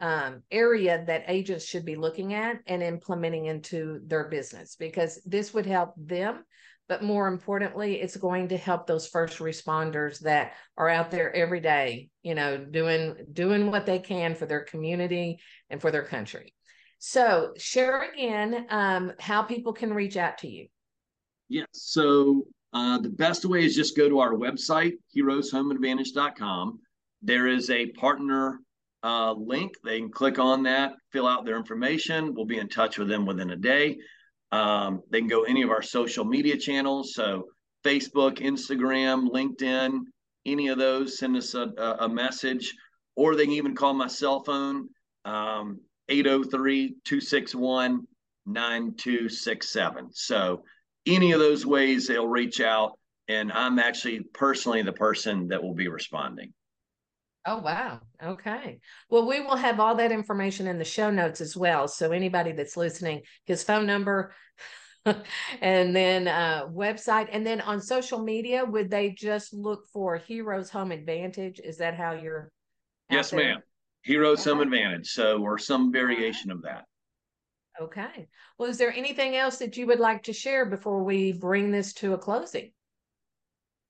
um, 0.01 0.43
area 0.51 1.05
that 1.07 1.25
agents 1.29 1.65
should 1.65 1.85
be 1.85 1.97
looking 1.97 2.35
at 2.35 2.61
and 2.67 2.83
implementing 2.83 3.47
into 3.47 4.01
their 4.07 4.29
business 4.29 4.77
because 4.77 5.21
this 5.25 5.55
would 5.55 5.67
help 5.67 5.95
them. 5.97 6.45
But 6.89 7.03
more 7.03 7.27
importantly, 7.27 8.01
it's 8.01 8.17
going 8.17 8.49
to 8.49 8.57
help 8.57 8.87
those 8.87 9.09
first 9.09 9.39
responders 9.39 10.21
that 10.21 10.53
are 10.77 10.89
out 10.89 11.11
there 11.11 11.35
every 11.35 11.59
day, 11.59 12.11
you 12.23 12.37
know, 12.37 12.57
doing 12.57 13.17
doing 13.33 13.73
what 13.73 13.87
they 13.87 13.99
can 13.99 14.37
for 14.37 14.47
their 14.47 14.63
community 14.63 15.41
and 15.69 15.81
for 15.81 15.91
their 15.91 16.05
country. 16.05 16.55
So, 16.99 17.55
share 17.57 18.13
again 18.13 18.67
um, 18.71 19.13
how 19.19 19.43
people 19.43 19.73
can 19.73 19.93
reach 19.93 20.17
out 20.17 20.39
to 20.39 20.49
you. 20.49 20.69
Yes. 21.49 21.67
So 21.73 22.47
uh, 22.73 22.99
the 22.99 23.09
best 23.09 23.45
way 23.45 23.65
is 23.65 23.75
just 23.75 23.97
go 23.97 24.09
to 24.09 24.19
our 24.21 24.35
website, 24.35 24.95
heroeshomeadvantage.com. 25.17 26.79
There 27.23 27.47
is 27.47 27.71
a 27.71 27.87
partner 27.93 28.61
uh, 29.03 29.33
link. 29.33 29.73
They 29.85 29.99
can 30.01 30.11
click 30.11 30.39
on 30.39 30.63
that, 30.65 30.93
fill 31.13 31.27
out 31.27 31.45
their 31.45 31.57
information. 31.57 32.35
We'll 32.35 32.47
be 32.47 32.59
in 32.59 32.69
touch 32.69 32.99
with 32.99 33.09
them 33.09 33.27
within 33.27 33.51
a 33.51 33.57
day. 33.57 33.99
Um, 34.53 35.03
they 35.11 35.21
can 35.21 35.29
go 35.29 35.43
any 35.43 35.63
of 35.63 35.71
our 35.71 35.83
social 35.83 36.25
media 36.25 36.57
channels. 36.57 37.15
So 37.15 37.49
Facebook, 37.85 38.39
Instagram, 38.39 39.29
LinkedIn, 39.31 40.01
any 40.45 40.69
of 40.69 40.79
those, 40.79 41.19
send 41.19 41.37
us 41.37 41.55
a, 41.55 41.69
a 42.01 42.09
message, 42.09 42.75
or 43.17 43.35
they 43.35 43.45
can 43.45 43.53
even 43.53 43.75
call 43.75 43.95
my 43.95 44.07
cell 44.07 44.43
phone, 44.45 44.89
um, 45.25 45.81
803 46.09 46.97
261 47.05 48.07
9267. 48.47 50.09
So 50.13 50.63
any 51.05 51.33
of 51.33 51.41
those 51.41 51.67
ways, 51.67 52.07
they'll 52.07 52.29
reach 52.29 52.61
out. 52.61 52.93
And 53.29 53.51
I'm 53.53 53.81
actually 53.81 54.21
personally 54.35 54.83
the 54.83 54.93
person 54.93 55.49
that 55.49 55.63
will 55.63 55.75
be 55.75 55.89
responding. 55.89 56.53
Oh, 57.49 57.59
wow. 57.59 58.01
Okay. 58.21 58.81
Well, 59.09 59.27
we 59.27 59.41
will 59.41 59.55
have 59.55 59.79
all 59.79 59.95
that 59.95 60.11
information 60.11 60.67
in 60.67 60.79
the 60.79 60.85
show 60.85 61.11
notes 61.11 61.41
as 61.41 61.57
well. 61.57 61.87
So, 61.87 62.11
anybody 62.11 62.51
that's 62.51 62.77
listening, 62.77 63.23
his 63.45 63.63
phone 63.63 63.87
number, 63.87 64.35
and 65.61 65.95
then 65.95 66.27
uh, 66.27 66.67
website, 66.67 67.29
and 67.31 67.47
then 67.47 67.61
on 67.61 67.81
social 67.81 68.19
media, 68.19 68.65
would 68.65 68.91
they 68.91 69.11
just 69.11 69.55
look 69.55 69.87
for 69.93 70.17
Heroes 70.17 70.71
Home 70.71 70.91
Advantage? 70.91 71.61
Is 71.63 71.79
that 71.79 71.95
how 71.95 72.13
you're? 72.13 72.51
Yes, 73.11 73.31
there? 73.31 73.39
ma'am. 73.39 73.59
Heroes 74.03 74.41
okay. 74.41 74.51
Home 74.51 74.61
Advantage. 74.63 75.09
So, 75.11 75.41
or 75.41 75.57
some 75.57 75.93
variation 75.93 76.51
of 76.51 76.63
that. 76.63 76.85
Okay. 77.81 78.27
Well, 78.59 78.69
is 78.69 78.79
there 78.79 78.93
anything 78.93 79.37
else 79.37 79.59
that 79.59 79.77
you 79.77 79.87
would 79.87 80.01
like 80.01 80.25
to 80.25 80.33
share 80.33 80.67
before 80.67 81.05
we 81.05 81.33
bring 81.33 81.71
this 81.71 81.93
to 81.95 82.15
a 82.15 82.19
closing? 82.19 82.73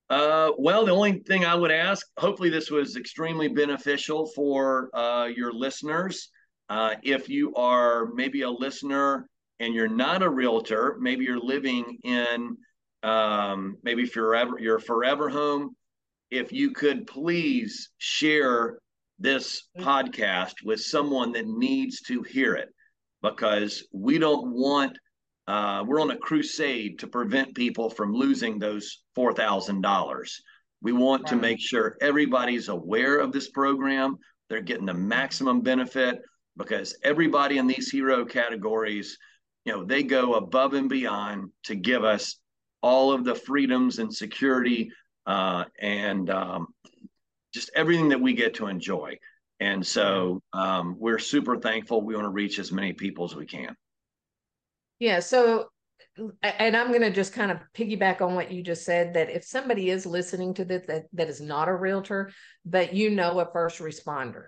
Uh, 0.09 0.53
well, 0.59 0.85
the 0.87 0.93
only 0.93 1.19
thing 1.27 1.45
I 1.45 1.55
would 1.55 1.73
ask, 1.73 2.07
hopefully, 2.17 2.49
this 2.49 2.71
was 2.71 2.97
extremely 2.97 3.49
beneficial 3.49 4.27
for 4.27 4.91
uh, 4.95 5.27
your 5.27 5.53
listeners. 5.53 6.31
Uh, 6.69 6.95
if 7.03 7.29
you 7.29 7.55
are 7.55 8.07
maybe 8.15 8.43
a 8.43 8.51
listener 8.51 9.29
and 9.59 9.75
you're 9.75 9.89
not 9.89 10.23
a 10.23 10.31
realtor, 10.31 10.97
maybe 11.01 11.25
you're 11.25 11.41
living 11.41 11.99
in, 12.05 12.57
um, 13.03 13.77
maybe 13.83 14.03
if 14.03 14.15
you're 14.15 14.35
ever 14.35 14.59
you're 14.59 14.79
forever 14.79 15.29
home, 15.29 15.75
if 16.31 16.53
you 16.53 16.71
could 16.71 17.07
please 17.07 17.91
share 17.99 18.79
this 19.19 19.69
podcast 19.79 20.55
with 20.65 20.81
someone 20.81 21.33
that 21.33 21.47
needs 21.47 22.03
to 22.03 22.23
hear 22.23 22.55
it 22.55 22.69
because 23.23 23.85
we 23.93 24.19
don't 24.19 24.53
want 24.53 24.97
uh, 25.47 25.85
we're 25.87 26.01
on 26.01 26.11
a 26.11 26.17
crusade 26.17 26.99
to 26.99 27.07
prevent 27.07 27.55
people 27.55 27.89
from 27.89 28.13
losing 28.13 28.59
those 28.59 29.03
four 29.15 29.33
thousand 29.33 29.81
dollars. 29.81 30.43
We 30.83 30.93
want 30.93 31.27
to 31.29 31.37
make 31.37 31.61
sure 31.61 31.97
everybody's 32.01 32.69
aware 32.69 33.19
of 33.19 33.33
this 33.33 33.49
program. 33.49 34.19
They're 34.49 34.61
getting 34.61 34.87
the 34.87 34.95
maximum 34.95 35.61
benefit 35.61 36.21
because 36.57 36.97
everybody 37.03 37.59
in 37.59 37.67
these 37.67 37.91
hero 37.91 38.25
categories, 38.25 39.19
you 39.65 39.73
know, 39.73 39.85
they 39.85 40.03
go 40.03 40.35
above 40.35 40.75
and 40.75 40.89
beyond 40.89 41.51
to 41.65 41.75
give 41.75 42.05
us 42.05 42.39
all 42.83 43.13
of 43.13 43.25
the 43.25 43.35
freedoms 43.35 43.99
and 43.99 44.15
security 44.15 44.91
uh, 45.27 45.65
and 45.81 46.31
um, 46.31 46.69
just 47.53 47.71
everything 47.75 48.09
that 48.11 48.21
we 48.21 48.33
get 48.33 48.55
to 48.55 48.67
enjoy. 48.67 49.17
And 49.61 49.85
so 49.85 50.43
um, 50.53 50.97
we're 50.99 51.19
super 51.19 51.57
thankful. 51.57 52.03
We 52.03 52.15
want 52.15 52.27
to 52.27 52.31
reach 52.31 52.59
as 52.59 52.71
many 52.71 52.93
people 52.93 53.25
as 53.25 53.35
we 53.35 53.47
can. 53.47 53.75
Yeah. 54.99 55.21
So, 55.21 55.67
and 56.43 56.77
I'm 56.77 56.89
going 56.89 57.03
to 57.03 57.11
just 57.11 57.35
kind 57.35 57.51
of 57.51 57.59
piggyback 57.75 58.21
on 58.21 58.35
what 58.35 58.51
you 58.51 58.63
just 58.63 58.85
said 58.85 59.15
that 59.15 59.31
if 59.31 59.45
somebody 59.45 59.91
is 59.91 60.07
listening 60.07 60.55
to 60.55 60.65
this 60.65 60.87
that, 60.87 61.05
that 61.13 61.29
is 61.29 61.41
not 61.41 61.69
a 61.69 61.75
realtor, 61.75 62.33
but 62.65 62.95
you 62.95 63.11
know 63.11 63.39
a 63.39 63.51
first 63.53 63.81
responder 63.81 64.47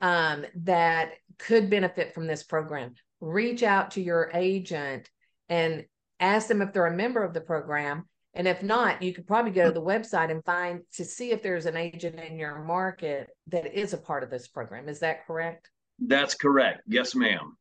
um, 0.00 0.46
that 0.62 1.12
could 1.38 1.70
benefit 1.70 2.14
from 2.14 2.26
this 2.26 2.44
program, 2.44 2.94
reach 3.20 3.62
out 3.62 3.92
to 3.92 4.00
your 4.00 4.30
agent 4.32 5.10
and 5.48 5.84
ask 6.20 6.46
them 6.46 6.62
if 6.62 6.72
they're 6.72 6.86
a 6.86 6.96
member 6.96 7.24
of 7.24 7.34
the 7.34 7.40
program 7.40 8.04
and 8.38 8.46
if 8.46 8.62
not, 8.62 9.02
you 9.02 9.12
could 9.12 9.26
probably 9.26 9.50
go 9.50 9.66
to 9.66 9.72
the 9.72 9.82
website 9.82 10.30
and 10.30 10.44
find 10.44 10.82
to 10.94 11.04
see 11.04 11.32
if 11.32 11.42
there's 11.42 11.66
an 11.66 11.76
agent 11.76 12.20
in 12.20 12.38
your 12.38 12.62
market 12.62 13.30
that 13.48 13.66
is 13.76 13.94
a 13.94 13.98
part 13.98 14.22
of 14.22 14.30
this 14.30 14.46
program. 14.46 14.88
Is 14.88 15.00
that 15.00 15.26
correct? 15.26 15.68
That's 15.98 16.34
correct. 16.34 16.82
Yes, 16.86 17.16
ma'am. 17.16 17.56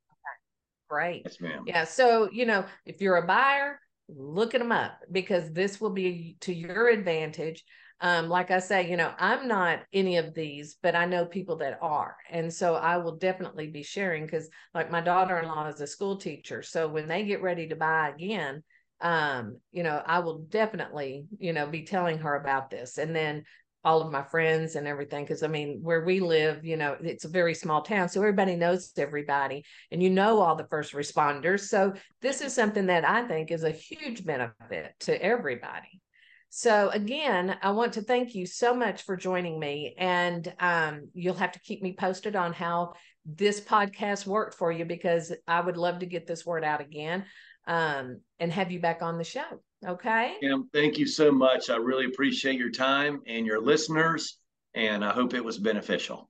Great. 0.89 1.23
Yes, 1.26 1.41
ma'am. 1.41 1.63
Yeah. 1.65 1.84
So, 1.84 2.30
you 2.32 2.45
know, 2.45 2.65
if 2.86 3.02
you're 3.02 3.17
a 3.17 3.28
buyer, 3.28 3.80
look 4.08 4.54
at 4.54 4.60
them 4.60 4.71
up 4.71 5.00
because 5.12 5.52
this 5.52 5.82
will 5.82 5.89
be 5.89 6.38
to 6.41 6.54
your 6.54 6.88
advantage. 6.89 7.63
Um, 8.00 8.30
like 8.30 8.52
I 8.52 8.60
say, 8.60 8.89
you 8.89 8.95
know, 8.95 9.12
I'm 9.17 9.47
not 9.47 9.80
any 9.91 10.17
of 10.17 10.34
these, 10.34 10.78
but 10.84 10.95
I 10.95 11.06
know 11.06 11.26
people 11.26 11.58
that 11.58 11.80
are. 11.82 12.15
And 12.30 12.54
so 12.54 12.76
I 12.76 12.97
will 12.97 13.17
definitely 13.17 13.67
be 13.67 13.82
sharing 13.82 14.23
because, 14.23 14.50
like, 14.73 14.91
my 14.91 15.02
daughter 15.02 15.39
in 15.39 15.47
law 15.47 15.67
is 15.67 15.82
a 15.82 15.88
school 15.88 16.17
teacher. 16.17 16.62
So 16.62 16.88
when 16.88 17.08
they 17.08 17.26
get 17.26 17.41
ready 17.41 17.67
to 17.69 17.76
buy 17.76 18.10
again, 18.10 18.63
um, 19.02 19.58
you 19.71 19.84
know, 19.84 20.02
I 20.06 20.19
will 20.19 20.39
definitely, 20.39 21.26
you 21.39 21.54
know, 21.54 21.67
be 21.67 21.84
telling 21.84 22.19
her 22.19 22.36
about 22.36 22.69
this. 22.69 23.00
And 23.00 23.15
then 23.15 23.43
all 23.88 24.02
of 24.02 24.12
my 24.12 24.21
friends 24.21 24.76
and 24.76 24.86
everything. 24.86 25.26
Cause 25.26 25.43
I 25.43 25.47
mean, 25.47 25.80
where 25.82 26.04
we 26.04 26.19
live, 26.19 26.65
you 26.65 26.76
know, 26.76 26.97
it's 27.02 27.23
a 27.23 27.30
very 27.30 27.54
small 27.54 27.82
town. 27.82 28.10
So 28.10 28.19
everybody 28.19 28.58
knows 28.58 28.91
everybody 28.97 29.63
and 29.91 30.04
you 30.04 30.10
know 30.10 30.41
all 30.41 30.58
the 30.58 30.67
first 30.69 30.91
responders. 30.91 31.62
So 31.62 31.93
this 32.21 32.41
is 32.41 32.54
something 32.54 32.88
that 32.88 33.08
I 33.08 33.26
think 33.30 33.50
is 33.50 33.63
a 33.63 33.71
huge 33.71 34.26
benefit 34.26 34.93
to 35.00 35.23
everybody. 35.23 36.02
So, 36.50 36.89
again, 36.89 37.58
I 37.62 37.71
want 37.71 37.93
to 37.93 38.02
thank 38.02 38.34
you 38.36 38.45
so 38.45 38.73
much 38.73 39.04
for 39.04 39.15
joining 39.15 39.60
me. 39.60 39.95
And 39.97 40.54
um, 40.60 41.10
you'll 41.13 41.36
have 41.36 41.52
to 41.54 41.60
keep 41.60 41.82
me 41.82 41.95
posted 41.97 42.36
on 42.36 42.52
how 42.52 42.93
this 43.28 43.60
podcast 43.60 44.26
worked 44.26 44.56
for 44.56 44.72
you 44.72 44.86
because 44.86 45.34
I 45.48 45.60
would 45.60 45.78
love 45.78 46.00
to 46.00 46.06
get 46.06 46.26
this 46.26 46.46
word 46.46 46.63
out 46.63 46.80
again 46.80 47.26
um, 47.68 48.22
and 48.40 48.52
have 48.52 48.72
you 48.72 48.80
back 48.80 49.02
on 49.02 49.18
the 49.18 49.24
show. 49.24 49.62
Okay. 49.86 50.36
Kim, 50.40 50.70
thank 50.74 50.98
you 50.98 51.06
so 51.06 51.32
much. 51.32 51.70
I 51.70 51.76
really 51.76 52.06
appreciate 52.06 52.58
your 52.58 52.72
time 52.72 53.22
and 53.28 53.46
your 53.46 53.62
listeners, 53.62 54.40
and 54.74 55.04
I 55.04 55.12
hope 55.12 55.34
it 55.34 55.44
was 55.44 55.58
beneficial. 55.58 56.30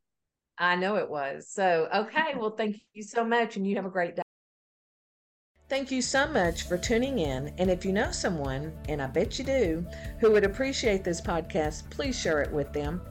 I 0.57 0.75
know 0.75 0.95
it 0.95 1.09
was. 1.09 1.51
So, 1.51 1.87
okay. 1.93 2.33
Well, 2.35 2.55
thank 2.57 2.81
you 2.93 3.03
so 3.03 3.23
much, 3.23 3.55
and 3.55 3.65
you 3.65 3.75
have 3.75 3.85
a 3.85 3.91
great 3.91 4.15
day. 4.15 4.23
Thank 5.69 5.91
you 5.91 6.01
so 6.01 6.27
much 6.27 6.63
for 6.63 6.77
tuning 6.77 7.19
in. 7.19 7.53
And 7.57 7.69
if 7.69 7.85
you 7.85 7.91
know 7.91 8.11
someone, 8.11 8.73
and 8.87 9.01
I 9.01 9.07
bet 9.07 9.37
you 9.37 9.45
do, 9.45 9.85
who 10.19 10.31
would 10.31 10.45
appreciate 10.45 11.03
this 11.03 11.21
podcast, 11.21 11.89
please 11.89 12.17
share 12.17 12.41
it 12.41 12.51
with 12.51 12.71
them. 12.73 13.01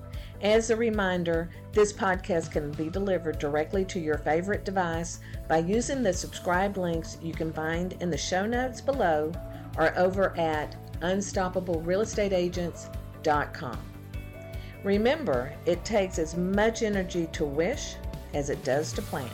As 0.42 0.68
a 0.70 0.76
reminder, 0.76 1.48
this 1.72 1.92
podcast 1.92 2.52
can 2.52 2.70
be 2.72 2.90
delivered 2.90 3.38
directly 3.38 3.86
to 3.86 3.98
your 3.98 4.18
favorite 4.18 4.66
device 4.66 5.20
by 5.48 5.56
using 5.58 6.02
the 6.02 6.12
subscribe 6.12 6.76
links 6.76 7.16
you 7.22 7.32
can 7.32 7.52
find 7.52 7.94
in 8.00 8.10
the 8.10 8.18
show 8.18 8.44
notes 8.44 8.82
below 8.82 9.32
or 9.78 9.96
over 9.98 10.36
at 10.36 10.76
unstoppablerealestateagents.com. 11.00 13.78
Remember, 14.84 15.52
it 15.64 15.84
takes 15.84 16.18
as 16.18 16.36
much 16.36 16.82
energy 16.82 17.28
to 17.32 17.44
wish 17.44 17.94
as 18.34 18.50
it 18.50 18.62
does 18.62 18.92
to 18.92 19.00
plan. 19.02 19.30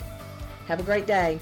Have 0.66 0.78
a 0.78 0.84
great 0.84 1.06
day. 1.06 1.40